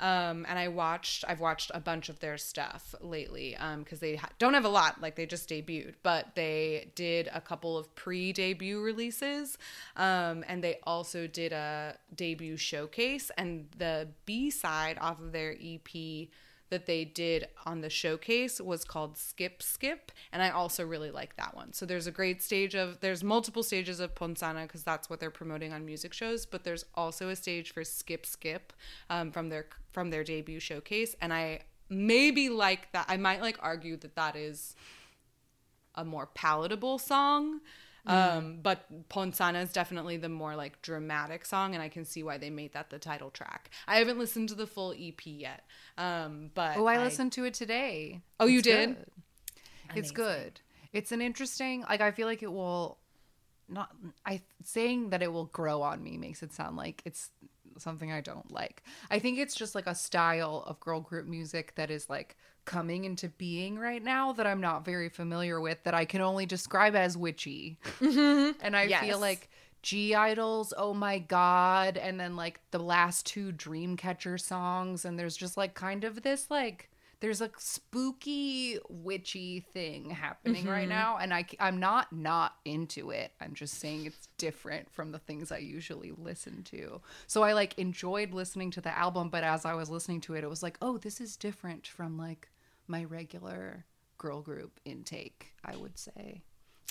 [0.00, 4.16] um and i watched i've watched a bunch of their stuff lately um because they
[4.16, 7.94] ha- don't have a lot like they just debuted but they did a couple of
[7.94, 9.56] pre-debut releases
[9.96, 16.28] um and they also did a debut showcase and the b-side off of their ep
[16.74, 21.36] that they did on the showcase was called Skip Skip, and I also really like
[21.36, 21.72] that one.
[21.72, 25.30] So there's a great stage of there's multiple stages of Ponzona because that's what they're
[25.30, 28.72] promoting on music shows, but there's also a stage for Skip Skip
[29.08, 33.06] um, from their from their debut showcase, and I maybe like that.
[33.08, 34.74] I might like argue that that is
[35.94, 37.60] a more palatable song.
[38.06, 42.36] Um, but Ponzona is definitely the more like dramatic song, and I can see why
[42.38, 43.70] they made that the title track.
[43.88, 45.64] I haven't listened to the full EP yet,
[45.96, 48.20] um, but Oh, I listened to it today.
[48.38, 48.96] Oh, you did?
[48.96, 49.06] good.
[49.94, 50.60] It's good.
[50.92, 51.84] It's an interesting.
[51.88, 52.98] Like I feel like it will
[53.68, 53.90] not.
[54.26, 57.30] I saying that it will grow on me makes it sound like it's
[57.80, 58.82] something I don't like.
[59.10, 63.04] I think it's just like a style of girl group music that is like coming
[63.04, 66.94] into being right now that I'm not very familiar with that I can only describe
[66.94, 67.78] as witchy.
[68.00, 68.58] Mm-hmm.
[68.62, 69.04] And I Yes.
[69.04, 69.50] feel like
[69.82, 75.58] (G)I-DLE's, oh my god, and then like the last two Dreamcatcher songs, and there's just
[75.58, 76.88] like kind of this like
[77.20, 80.90] there's a spooky witchy thing happening right mm-hmm.
[80.90, 83.32] now, and I I'm not not into it.
[83.40, 87.00] I'm just saying it's different from the things I usually listen to.
[87.26, 90.44] So I like enjoyed listening to the album, but as I was listening to it,
[90.44, 92.48] it was like, oh, this is different from like
[92.86, 93.84] my regular
[94.18, 95.52] girl group intake.
[95.64, 96.42] I would say.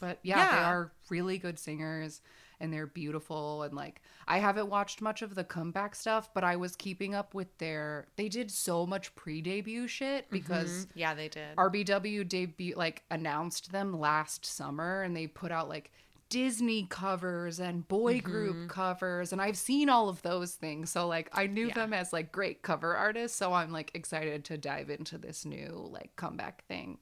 [0.01, 2.21] But yeah, they are really good singers
[2.64, 6.56] and they're beautiful and like I haven't watched much of the comeback stuff, but I
[6.56, 11.56] was keeping up with their they did so much pre-debut shit because yeah, they did.
[11.57, 15.91] RBW debut like announced them last summer and they put out like
[16.30, 20.90] Disney covers and boy group covers and I've seen all of those things.
[20.90, 21.73] So like I knew Yeah.
[21.76, 25.88] them as like great cover artists, so I'm like excited to dive into this new
[25.91, 26.98] like comeback thing.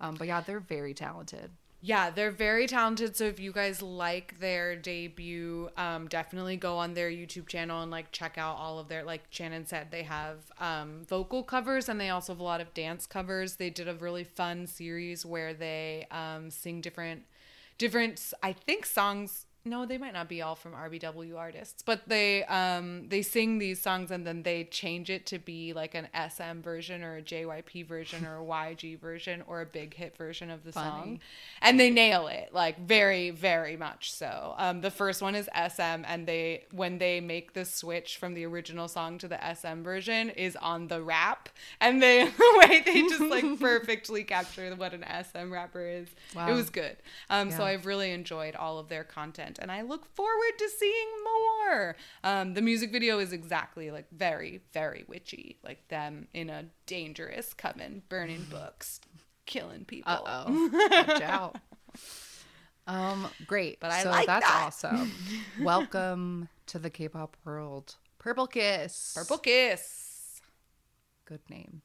[0.00, 1.52] Um, but yeah, they're very talented.
[1.86, 3.14] Yeah, they're very talented.
[3.14, 7.90] So if you guys like their debut, um, definitely go on their YouTube channel and
[7.90, 12.00] like check out all of their like Shannon said they have um, vocal covers and
[12.00, 13.56] they also have a lot of dance covers.
[13.56, 17.24] They did a really fun series where they um, sing different
[17.76, 22.44] different I think songs no, they might not be all from RBW artists, but they
[22.44, 26.60] um they sing these songs and then they change it to be like an SM
[26.60, 30.64] version or a JYP version or a YG version or a big hit version of
[30.64, 31.20] the song,
[31.62, 34.54] and they nail it like very very much so.
[34.58, 38.44] Um, the first one is SM, and they when they make the switch from the
[38.44, 41.48] original song to the SM version is on the rap,
[41.80, 46.08] and they the way they just like perfectly capture what an SM rapper is.
[46.34, 46.48] Wow.
[46.48, 46.96] It was good.
[47.30, 51.08] Um, so I've really enjoyed all of their content, and I look forward to seeing
[51.24, 51.96] more.
[52.22, 57.54] Um, the music video is exactly like very, very witchy, like them in a dangerous
[57.54, 59.00] coven, burning books,
[59.46, 60.12] killing people.
[60.12, 60.70] Uh oh.
[60.72, 61.56] Watch out.
[62.86, 63.80] Um, great.
[63.80, 64.62] But I so like that's that.
[64.66, 65.10] awesome.
[65.62, 67.94] Welcome to the K-pop world.
[68.18, 69.14] Purple Kiss.
[69.16, 70.40] Purple Kiss.
[71.24, 71.82] Good name.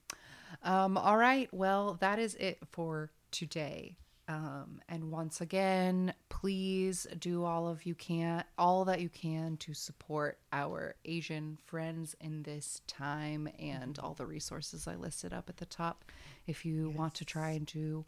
[0.64, 1.48] Um, all right.
[1.54, 3.96] Well, that is it for today.
[4.30, 9.74] Um, and once again, please do all of you can, all that you can to
[9.74, 15.58] support our Asian friends in this time, and all the resources I listed up at
[15.58, 16.06] the top.
[16.46, 18.06] If you want to try and do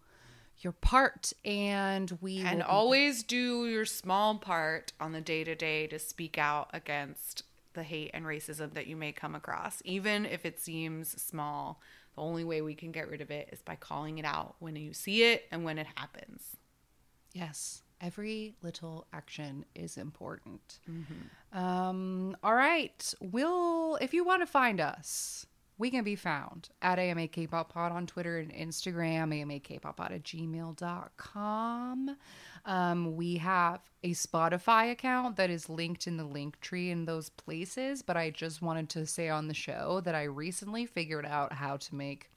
[0.59, 5.87] your part, and we And always do your small part on the day to day
[5.87, 7.41] to speak out against
[7.73, 9.81] the hate and racism that you may come across.
[9.85, 11.81] Even if it seems small,
[12.15, 14.75] the only way we can get rid of it is by calling it out when
[14.75, 16.57] you see it and when it happens.
[17.33, 20.79] Yes, every little action is important.
[21.53, 23.13] Um, all right.
[23.21, 25.45] We'll, if you want to find us,
[25.81, 30.11] we can be found at AMA K-Pop Pod on Twitter and Instagram, AMA K-Pop Pod
[30.11, 32.17] at gmail.com.
[32.67, 37.29] Um, we have a Spotify account that is linked in the link tree in those
[37.29, 41.53] places, but I just wanted to say on the show that I recently figured out
[41.53, 42.29] how to make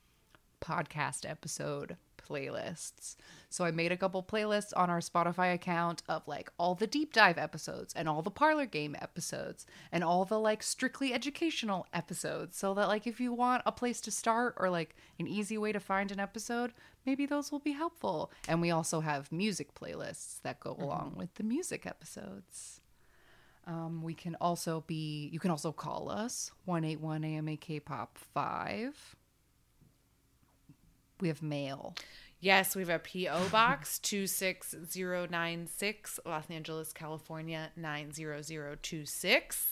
[0.63, 3.17] podcast episode playlists.
[3.51, 7.13] So I made a couple playlists on our Spotify account of like all the deep
[7.13, 12.57] dive episodes and all the parlor game episodes and all the like strictly educational episodes
[12.57, 15.71] so that like if you want a place to start or like an easy way
[15.73, 16.73] to find an episode,
[17.07, 18.33] maybe those will be helpful.
[18.49, 22.81] And we also have music playlists that go along with the music episodes.
[23.67, 29.17] Um, we can also be, you can also call us 181 AMA K-pop 5.
[31.21, 31.95] We have mail.
[32.41, 33.49] Yes, we have a P.O.
[33.49, 39.71] Box 26096, Los Angeles, California 90026.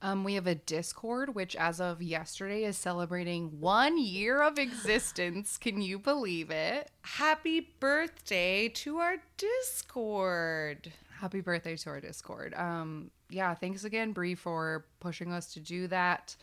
[0.00, 5.58] Um, we have a Discord, which as of yesterday is celebrating one year of existence.
[5.58, 6.90] Can you believe it?
[7.02, 10.92] Happy birthday to our Discord.
[11.20, 12.54] Happy birthday to our Discord.
[12.54, 16.36] Um, yeah, thanks again, Brie, for pushing us to do that.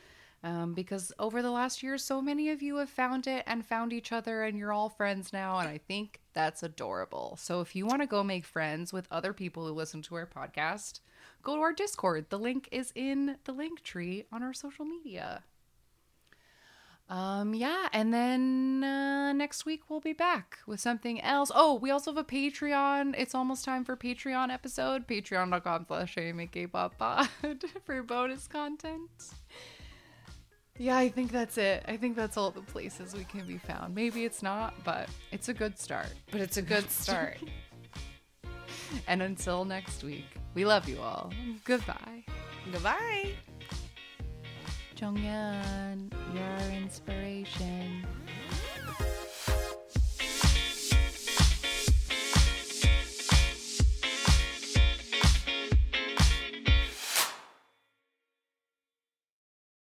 [0.46, 3.92] Um, because over the last year, so many of you have found it and found
[3.92, 5.58] each other, and you're all friends now.
[5.58, 7.36] And I think that's adorable.
[7.42, 10.28] So if you want to go make friends with other people who listen to our
[10.28, 11.00] podcast,
[11.42, 12.28] go to our Discord.
[12.30, 15.42] The link is in the link tree on our social media.
[17.10, 21.52] Um, yeah, and then uh, next week we'll be back with something else.
[21.54, 23.16] Oh, we also have a Patreon.
[23.18, 25.08] It's almost time for Patreon episode.
[25.08, 26.18] Patreon.com slash
[27.00, 27.30] pod
[27.84, 29.10] for bonus content.
[30.78, 31.86] Yeah, I think that's it.
[31.88, 33.96] I think that's all the places we can be found.
[33.96, 36.14] Maybe it's not, but it's a good start.
[36.32, 37.38] But it's a good start.
[39.08, 41.32] And until next week, we love you all.
[41.64, 42.26] Goodbye.
[42.72, 43.32] Goodbye.
[44.98, 48.06] Jonghyun, you're our inspiration.